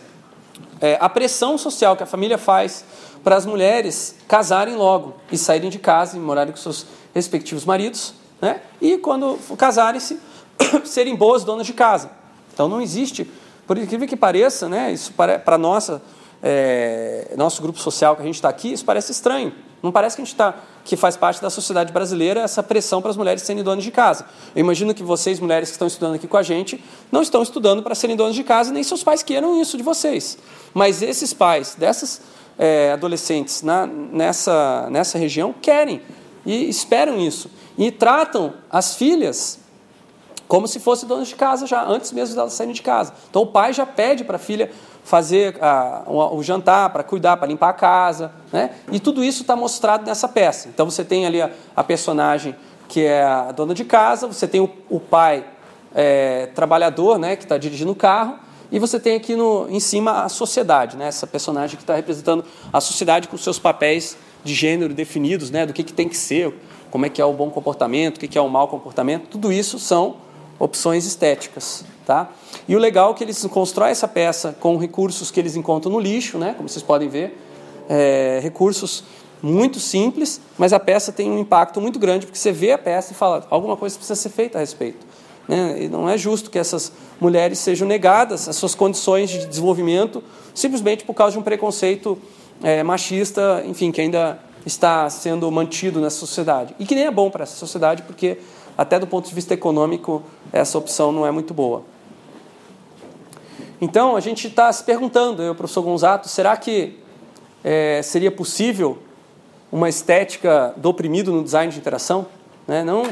É, 0.82 0.98
a 1.00 1.10
pressão 1.10 1.58
social 1.58 1.96
que 1.96 2.04
a 2.04 2.06
família 2.06 2.38
faz 2.38 2.84
para 3.24 3.36
as 3.36 3.46
mulheres 3.46 4.16
casarem 4.28 4.76
logo 4.76 5.16
e 5.32 5.38
saírem 5.38 5.70
de 5.70 5.80
casa 5.80 6.18
e 6.18 6.20
morarem 6.20 6.52
com 6.52 6.60
seus 6.60 6.86
respectivos 7.14 7.66
maridos, 7.66 8.14
né? 8.42 8.62
e 8.80 8.98
quando 8.98 9.40
casarem-se, 9.58 10.20
serem 10.86 11.16
boas 11.16 11.44
donas 11.44 11.66
de 11.66 11.74
casa. 11.74 12.12
Então 12.54 12.68
não 12.68 12.82
existe, 12.82 13.30
por 13.66 13.78
incrível 13.78 14.08
que 14.08 14.16
pareça, 14.16 14.68
né, 14.68 14.92
isso 14.92 15.14
para 15.14 15.58
nossa 15.58 16.02
é, 16.42 17.34
nosso 17.36 17.62
grupo 17.62 17.80
social 17.80 18.16
que 18.16 18.22
a 18.22 18.26
gente 18.26 18.36
está 18.36 18.50
aqui, 18.50 18.74
isso 18.74 18.86
parece 18.86 19.12
estranho. 19.12 19.54
Não 19.82 19.92
parece 19.92 20.16
que 20.16 20.22
a 20.22 20.26
gente 20.26 20.34
está 20.34 20.56
que 20.84 20.96
faz 20.96 21.18
parte 21.18 21.42
da 21.42 21.50
sociedade 21.50 21.92
brasileira 21.92 22.42
essa 22.42 22.64
pressão 22.64 23.02
para 23.02 23.12
as 23.12 23.18
mulheres 23.18 23.42
serem 23.44 23.62
donas 23.62 23.84
de 23.84 23.92
casa. 23.92 24.26
Eu 24.56 24.62
imagino 24.62 24.94
que 24.94 25.04
vocês, 25.04 25.40
mulheres 25.40 25.70
que 25.70 25.74
estão 25.74 25.88
estudando 25.88 26.16
aqui 26.16 26.28
com 26.28 26.38
a 26.38 26.44
gente, 26.44 26.84
não 27.12 27.22
estão 27.22 27.44
estudando 27.44 27.84
para 27.84 27.94
serem 27.94 28.16
donas 28.16 28.36
de 28.36 28.44
casa, 28.44 28.72
nem 28.72 28.82
seus 28.84 29.04
pais 29.04 29.22
queiram 29.22 29.62
isso 29.62 29.78
de 29.78 29.84
vocês. 29.84 30.38
Mas 30.74 31.02
esses 31.02 31.34
pais 31.34 31.76
dessas 31.76 32.22
é, 32.58 32.92
adolescentes 32.94 33.62
na, 33.62 33.86
nessa, 33.86 34.88
nessa 34.90 35.18
região 35.18 35.54
querem 35.62 36.02
e 36.46 36.70
esperam 36.70 37.20
isso. 37.20 37.52
E 37.78 37.92
tratam 37.92 38.54
as 38.70 38.96
filhas 38.96 39.60
como 40.48 40.68
se 40.68 40.80
fossem 40.80 41.08
donas 41.08 41.28
de 41.28 41.36
casa 41.36 41.68
já, 41.68 41.84
antes 41.86 42.12
mesmo 42.12 42.36
delas 42.36 42.54
saírem 42.54 42.74
de 42.74 42.82
casa. 42.82 43.14
Então 43.30 43.42
o 43.42 43.48
pai 43.48 43.74
já 43.74 43.86
pede 43.86 44.24
para 44.24 44.38
a 44.38 44.40
filha 44.40 44.72
fazer 45.08 45.58
a, 45.62 46.04
o, 46.06 46.36
o, 46.36 46.44
jantar, 46.44 46.90
para 46.90 47.02
cuidar, 47.02 47.38
para 47.38 47.48
limpar 47.48 47.70
a 47.70 47.74
casa, 47.74 48.30
né? 48.52 48.72
E 48.92 49.00
tudo 49.00 49.24
isso 49.24 49.42
está 49.42 49.56
mostrado 49.56 50.06
nessa 50.06 50.28
peça. 50.28 50.68
Então 50.68 50.86
você 50.86 51.02
tem 51.02 51.26
ali 51.26 51.42
a, 51.42 51.50
a, 51.74 51.82
personagem 51.82 52.54
que 52.90 53.06
é 53.06 53.24
a 53.24 53.54
dona 53.54 53.74
de 53.74 53.86
casa, 53.86 54.28
você 54.28 54.46
tem 54.46 54.60
o, 54.60 54.70
o 54.90 55.00
pai 55.00 55.46
é, 55.96 56.48
trabalhador, 56.48 57.18
né, 57.18 57.38
que 57.38 57.44
está 57.44 57.58
dirigindo 57.58 57.92
o 57.94 57.96
carro, 57.96 58.38
e 58.70 58.80
você 58.80 59.00
tem 59.00 59.16
aqui 59.16 59.34
no, 59.34 59.70
em 59.70 59.80
cima 59.80 60.24
a 60.24 60.30
sociedade, 60.30 60.98
né, 60.98 61.08
essa 61.08 61.26
personagem 61.26 61.78
que 61.78 61.84
está 61.84 61.96
representando 61.96 62.44
a 62.72 62.82
sociedade 62.82 63.30
com 63.30 63.38
seus 63.38 63.58
papéis 63.58 64.18
de 64.44 64.54
gênero 64.54 64.94
definidos, 64.94 65.50
né, 65.50 65.66
do 65.66 65.72
que, 65.72 65.84
que 65.84 65.94
tem 65.94 66.10
que 66.10 66.18
ser, 66.18 66.54
como 66.92 67.06
é 67.06 67.10
que 67.10 67.22
é 67.22 67.26
o 67.26 67.32
bom 67.32 67.50
comportamento, 67.50 68.18
o 68.18 68.20
que, 68.20 68.28
que 68.28 68.38
é 68.38 68.42
o 68.42 68.50
mau 68.50 68.68
comportamento. 68.68 69.28
Tudo 69.30 69.54
isso 69.54 69.80
são 69.80 70.18
opções 70.60 71.06
estéticas. 71.06 71.86
Tá? 72.08 72.30
E 72.70 72.74
o 72.74 72.80
legal 72.80 73.12
é 73.12 73.14
que 73.16 73.22
eles 73.26 73.46
constroem 73.48 73.92
essa 73.92 74.08
peça 74.08 74.56
com 74.62 74.78
recursos 74.78 75.30
que 75.30 75.38
eles 75.42 75.58
encontram 75.58 75.92
no 75.92 76.00
lixo, 76.00 76.38
né? 76.38 76.54
como 76.56 76.70
vocês 76.70 76.82
podem 76.82 77.10
ver, 77.10 77.38
é, 77.90 78.40
recursos 78.42 79.04
muito 79.44 79.78
simples, 79.78 80.40
mas 80.58 80.72
a 80.72 80.80
peça 80.80 81.12
tem 81.12 81.30
um 81.30 81.38
impacto 81.38 81.82
muito 81.82 82.00
grande, 82.00 82.26
porque 82.26 82.40
você 82.40 82.54
vê 82.54 82.72
a 82.72 82.78
peça 82.78 83.12
e 83.12 83.16
fala, 83.16 83.46
alguma 83.50 83.76
coisa 83.76 83.98
precisa 83.98 84.16
ser 84.16 84.30
feita 84.30 84.58
a 84.58 84.62
respeito. 84.62 85.06
Né? 85.50 85.84
E 85.84 85.90
não 85.90 86.10
é 86.10 86.18
justo 86.18 86.50
que 86.50 86.58
essas 86.58 86.94
mulheres 87.20 87.60
sejam 87.60 87.86
negadas 87.86 88.48
as 88.48 88.56
suas 88.56 88.74
condições 88.74 89.30
de 89.30 89.46
desenvolvimento 89.46 90.24
simplesmente 90.56 91.04
por 91.04 91.14
causa 91.14 91.34
de 91.34 91.40
um 91.40 91.44
preconceito 91.44 92.18
é, 92.64 92.84
machista, 92.84 93.62
enfim, 93.66 93.92
que 93.92 94.00
ainda 94.00 94.40
está 94.66 95.10
sendo 95.10 95.52
mantido 95.52 96.00
nessa 96.00 96.16
sociedade. 96.16 96.74
E 96.80 96.86
que 96.86 96.96
nem 96.96 97.04
é 97.04 97.12
bom 97.12 97.30
para 97.30 97.44
essa 97.44 97.58
sociedade, 97.58 98.04
porque 98.04 98.38
até 98.78 98.98
do 98.98 99.08
ponto 99.08 99.28
de 99.28 99.36
vista 99.36 99.54
econômico, 99.54 100.24
essa 100.54 100.78
opção 100.78 101.12
não 101.12 101.28
é 101.28 101.32
muito 101.32 101.54
boa. 101.54 101.97
Então, 103.80 104.16
a 104.16 104.20
gente 104.20 104.48
está 104.48 104.72
se 104.74 104.84
perguntando, 104.84 105.44
eu, 105.44 105.54
professor 105.54 105.84
Gonzato, 105.84 106.28
será 106.28 106.58
que 106.58 106.98
é, 107.64 108.02
seria 108.02 108.32
possível 108.32 108.98
uma 109.72 109.88
estética 109.88 110.74
do 110.78 110.90
oprimido 110.90 111.32
no 111.32 111.44
design 111.44 111.72
de 111.72 111.78
interação? 111.78 112.26
Né? 112.68 112.84
Não 112.84 113.04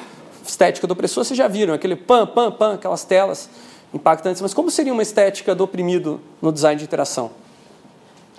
estética 0.47 0.88
do 0.88 0.91
opressor, 0.91 1.23
vocês 1.23 1.38
já 1.38 1.47
viram, 1.47 1.73
aquele 1.73 1.95
pam, 1.95 2.25
pam, 2.28 2.51
pam, 2.51 2.73
aquelas 2.75 3.04
telas 3.04 3.49
impactantes, 3.93 4.41
mas 4.41 4.54
como 4.54 4.69
seria 4.69 4.93
uma 4.93 5.01
estética 5.01 5.56
do 5.56 5.63
oprimido 5.63 6.19
no 6.41 6.51
design 6.51 6.78
de 6.78 6.86
interação? 6.86 7.32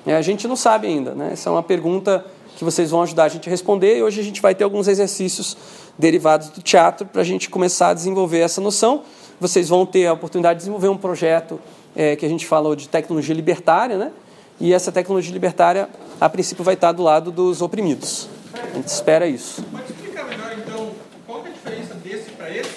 É, 0.07 0.15
a 0.15 0.23
gente 0.23 0.47
não 0.47 0.57
sabe 0.57 0.87
ainda, 0.87 1.15
né? 1.15 1.31
essa 1.33 1.49
é 1.49 1.53
uma 1.53 1.63
pergunta 1.63 2.25
que 2.57 2.65
vocês 2.65 2.91
vão 2.91 3.03
ajudar 3.03 3.25
a 3.25 3.29
gente 3.29 3.49
a 3.49 3.51
responder 3.51 3.99
e 3.99 4.03
hoje 4.03 4.21
a 4.21 4.23
gente 4.23 4.41
vai 4.41 4.55
ter 4.55 4.65
alguns 4.65 4.89
exercícios 4.89 5.57
derivados 5.99 6.49
do 6.49 6.63
teatro 6.63 7.07
para 7.07 7.21
a 7.21 7.25
gente 7.25 7.51
começar 7.51 7.89
a 7.89 7.95
desenvolver 7.95 8.39
essa 8.39 8.61
noção. 8.61 9.03
Vocês 9.39 9.69
vão 9.69 9.85
ter 9.85 10.07
a 10.07 10.15
oportunidade 10.15 10.59
de 10.59 10.61
desenvolver 10.61 10.89
um 10.89 10.97
projeto 10.97 11.61
é, 11.97 12.15
que 12.15 12.27
a 12.27 12.29
gente 12.29 12.47
falou 12.47 12.77
de 12.77 12.89
tecnologia 12.89 13.35
libertária, 13.35 13.97
né? 13.97 14.13
E 14.61 14.73
essa 14.73 14.93
tecnologia 14.93 15.33
libertária, 15.33 15.89
a 16.21 16.29
princípio, 16.29 16.63
vai 16.63 16.75
estar 16.75 16.93
do 16.93 17.03
lado 17.03 17.31
dos 17.31 17.63
oprimidos. 17.63 18.29
A 18.55 18.77
gente 18.77 18.89
espera 18.89 19.27
isso. 19.27 19.63
Pode 19.73 19.91
explicar 19.91 20.25
melhor, 20.27 20.55
então, 20.57 20.91
qual 21.27 21.45
é 21.45 21.49
a 21.49 21.53
diferença 21.53 21.95
desse 21.95 22.31
para 22.31 22.51
esse? 22.51 22.71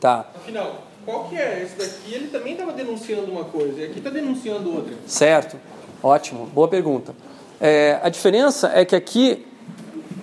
Tá. 0.00 0.26
Afinal, 0.34 0.82
qual 1.04 1.28
que 1.28 1.36
é? 1.36 1.62
Esse 1.62 1.76
daqui, 1.76 2.14
ele 2.14 2.28
também 2.28 2.52
estava 2.52 2.72
denunciando 2.72 3.30
uma 3.30 3.44
coisa, 3.44 3.80
e 3.80 3.84
aqui 3.84 3.98
está 3.98 4.10
denunciando 4.10 4.74
outra. 4.74 4.94
Certo. 5.06 5.56
Ótimo. 6.02 6.46
Boa 6.46 6.68
pergunta. 6.68 7.14
É, 7.60 7.98
a 8.02 8.08
diferença 8.08 8.70
é 8.74 8.84
que 8.84 8.94
aqui, 8.94 9.46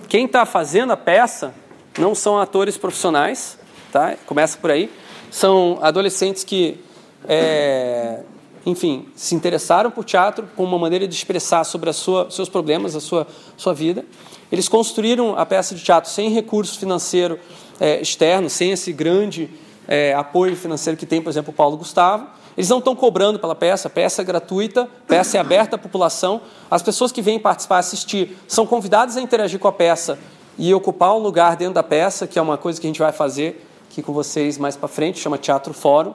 quem 0.08 0.26
está 0.26 0.46
fazendo 0.46 0.92
a 0.92 0.96
peça 0.96 1.52
não 1.98 2.14
são 2.14 2.38
atores 2.38 2.76
profissionais, 2.76 3.58
tá? 3.92 4.14
começa 4.26 4.56
por 4.58 4.70
aí, 4.70 4.90
são 5.30 5.78
adolescentes 5.82 6.44
que, 6.44 6.80
é, 7.28 8.20
enfim, 8.64 9.06
se 9.14 9.34
interessaram 9.34 9.90
por 9.90 10.04
teatro 10.04 10.48
como 10.56 10.68
uma 10.68 10.78
maneira 10.78 11.06
de 11.06 11.14
expressar 11.14 11.64
sobre 11.64 11.88
os 11.88 12.06
seus 12.30 12.48
problemas, 12.48 12.96
a 12.96 13.00
sua, 13.00 13.26
sua 13.56 13.72
vida. 13.72 14.04
Eles 14.50 14.68
construíram 14.68 15.38
a 15.38 15.46
peça 15.46 15.74
de 15.74 15.82
teatro 15.82 16.10
sem 16.10 16.30
recurso 16.30 16.78
financeiro 16.78 17.38
é, 17.80 18.00
externo, 18.00 18.48
sem 18.48 18.70
esse 18.72 18.92
grande 18.92 19.50
é, 19.86 20.14
apoio 20.14 20.56
financeiro 20.56 20.96
que 20.96 21.06
tem, 21.06 21.22
por 21.22 21.30
exemplo, 21.30 21.52
o 21.52 21.54
Paulo 21.54 21.76
Gustavo. 21.76 22.26
Eles 22.56 22.70
não 22.70 22.78
estão 22.78 22.96
cobrando 22.96 23.38
pela 23.38 23.54
peça, 23.54 23.88
a 23.88 23.90
peça 23.90 24.22
é 24.22 24.24
gratuita, 24.24 24.82
a 24.82 25.06
peça 25.06 25.36
é 25.36 25.40
aberta 25.40 25.76
à 25.76 25.78
população. 25.78 26.40
As 26.70 26.82
pessoas 26.82 27.12
que 27.12 27.20
vêm 27.20 27.38
participar, 27.38 27.78
assistir, 27.78 28.36
são 28.48 28.66
convidadas 28.66 29.16
a 29.16 29.20
interagir 29.20 29.60
com 29.60 29.68
a 29.68 29.72
peça 29.72 30.18
e 30.58 30.72
ocupar 30.72 31.14
um 31.14 31.18
lugar 31.18 31.54
dentro 31.54 31.74
da 31.74 31.82
peça, 31.82 32.26
que 32.26 32.38
é 32.38 32.42
uma 32.42 32.56
coisa 32.56 32.80
que 32.80 32.86
a 32.86 32.90
gente 32.90 32.98
vai 32.98 33.12
fazer 33.12 33.64
aqui 33.90 34.02
com 34.02 34.12
vocês 34.12 34.58
mais 34.58 34.76
para 34.76 34.88
frente, 34.88 35.18
chama 35.18 35.38
Teatro 35.38 35.72
Fórum. 35.72 36.14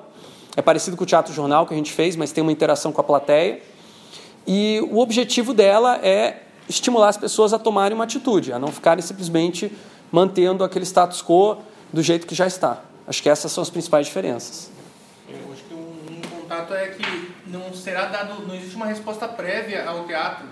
É 0.55 0.61
parecido 0.61 0.97
com 0.97 1.03
o 1.03 1.07
Teatro 1.07 1.33
Jornal 1.33 1.65
que 1.65 1.73
a 1.73 1.77
gente 1.77 1.91
fez, 1.91 2.15
mas 2.15 2.31
tem 2.31 2.41
uma 2.41 2.51
interação 2.51 2.91
com 2.91 2.99
a 2.99 3.03
plateia. 3.03 3.61
E 4.45 4.81
o 4.91 4.99
objetivo 4.99 5.53
dela 5.53 5.99
é 6.03 6.43
estimular 6.67 7.09
as 7.09 7.17
pessoas 7.17 7.53
a 7.53 7.59
tomarem 7.59 7.95
uma 7.95 8.03
atitude, 8.03 8.51
a 8.51 8.59
não 8.59 8.69
ficarem 8.69 9.01
simplesmente 9.01 9.71
mantendo 10.11 10.63
aquele 10.63 10.85
status 10.85 11.21
quo 11.21 11.57
do 11.91 12.01
jeito 12.01 12.27
que 12.27 12.35
já 12.35 12.47
está. 12.47 12.81
Acho 13.07 13.21
que 13.21 13.29
essas 13.29 13.51
são 13.51 13.61
as 13.61 13.69
principais 13.69 14.07
diferenças. 14.07 14.71
Eu 15.29 15.53
acho 15.53 15.63
que 15.63 15.73
um, 15.73 15.77
um 15.77 16.41
contato 16.41 16.73
é 16.73 16.87
que 16.87 17.33
não 17.47 17.73
será 17.73 18.05
dado, 18.05 18.45
não 18.45 18.55
existe 18.55 18.75
uma 18.75 18.85
resposta 18.85 19.27
prévia 19.27 19.85
ao 19.85 20.05
teatro 20.05 20.47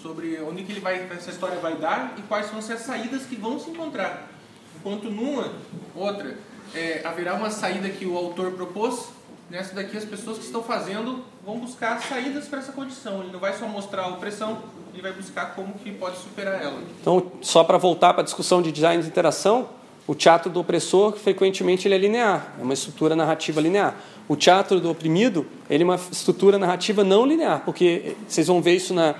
sobre 0.00 0.38
onde 0.42 0.64
que 0.64 0.72
ele 0.72 0.80
vai, 0.80 1.06
essa 1.10 1.30
história 1.30 1.58
vai 1.58 1.76
dar 1.76 2.14
e 2.18 2.22
quais 2.22 2.46
são 2.46 2.58
as 2.58 2.80
saídas 2.80 3.22
que 3.22 3.36
vão 3.36 3.58
se 3.58 3.70
encontrar. 3.70 4.28
Enquanto 4.76 5.10
numa, 5.10 5.50
outra, 5.94 6.36
é, 6.74 7.00
haverá 7.04 7.34
uma 7.34 7.50
saída 7.50 7.88
que 7.88 8.04
o 8.04 8.16
autor 8.16 8.52
propôs, 8.52 9.08
nessa 9.54 9.72
daqui 9.72 9.96
as 9.96 10.04
pessoas 10.04 10.38
que 10.38 10.44
estão 10.44 10.64
fazendo 10.64 11.24
vão 11.46 11.60
buscar 11.60 12.02
saídas 12.02 12.46
para 12.48 12.58
essa 12.58 12.72
condição. 12.72 13.20
Ele 13.22 13.30
não 13.32 13.38
vai 13.38 13.56
só 13.56 13.68
mostrar 13.68 14.02
a 14.02 14.08
opressão, 14.08 14.58
ele 14.92 15.00
vai 15.00 15.12
buscar 15.12 15.54
como 15.54 15.74
que 15.74 15.92
pode 15.92 16.16
superar 16.16 16.60
ela. 16.60 16.82
Então, 17.00 17.30
só 17.40 17.62
para 17.62 17.78
voltar 17.78 18.12
para 18.14 18.22
a 18.22 18.24
discussão 18.24 18.60
de 18.60 18.72
design 18.72 19.00
de 19.00 19.08
interação, 19.08 19.68
o 20.08 20.14
teatro 20.14 20.50
do 20.50 20.58
opressor, 20.58 21.12
frequentemente, 21.16 21.86
ele 21.86 21.94
é 21.94 21.98
linear, 21.98 22.52
é 22.58 22.64
uma 22.64 22.74
estrutura 22.74 23.14
narrativa 23.14 23.60
linear. 23.60 23.94
O 24.26 24.34
teatro 24.34 24.80
do 24.80 24.90
oprimido, 24.90 25.46
ele 25.70 25.84
é 25.84 25.86
uma 25.86 26.00
estrutura 26.10 26.58
narrativa 26.58 27.04
não 27.04 27.24
linear, 27.24 27.62
porque 27.64 28.16
vocês 28.26 28.48
vão 28.48 28.60
ver 28.60 28.74
isso 28.74 28.92
na, 28.92 29.14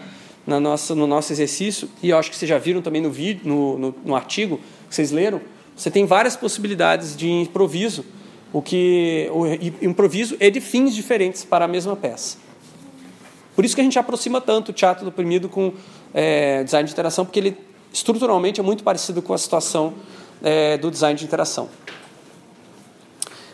na 0.45 0.59
nossa, 0.59 0.97
no 0.97 1.07
nosso 1.07 1.33
exercício, 1.33 1.89
e 2.03 2.11
eu 2.11 2.19
acho 2.19 2.29
que 2.29 2.37
vocês 2.37 2.49
já 2.49 2.59
viram 2.59 2.83
também 2.83 3.01
no, 3.01 3.11
vídeo, 3.11 3.43
no, 3.45 3.79
no, 3.79 3.95
no 4.05 4.17
artigo 4.17 4.59
que 4.89 4.97
vocês 4.97 5.13
leram, 5.13 5.41
você 5.77 5.93
tem 5.93 6.05
várias 6.07 6.35
possibilidades 6.35 7.17
de 7.17 7.31
improviso, 7.31 8.05
o 8.55 8.63
que 8.63 9.29
o 9.33 9.45
improviso 9.85 10.37
é 10.39 10.49
de 10.49 10.61
fins 10.61 10.95
diferentes 10.95 11.45
para 11.45 11.65
a 11.65 11.69
mesma 11.69 11.97
peça. 11.97 12.39
Por 13.57 13.65
isso 13.65 13.75
que 13.75 13.81
a 13.81 13.85
gente 13.85 13.99
aproxima 13.99 14.41
tanto 14.41 14.69
o 14.69 14.73
teatro 14.73 15.05
do 15.05 15.09
oprimido 15.09 15.49
com 15.49 15.73
é, 16.15 16.63
design 16.63 16.87
de 16.87 16.93
interação, 16.93 17.25
porque 17.25 17.41
ele 17.41 17.59
estruturalmente 17.93 18.61
é 18.61 18.63
muito 18.63 18.85
parecido 18.85 19.21
com 19.21 19.35
a 19.35 19.39
situação 19.39 19.95
é, 20.41 20.79
do 20.79 20.89
design 20.89 21.19
de 21.19 21.25
interação. 21.25 21.69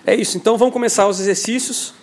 É 0.06 0.14
isso, 0.14 0.36
então 0.36 0.58
vamos 0.58 0.74
começar 0.74 1.08
os 1.08 1.18
exercícios. 1.18 1.94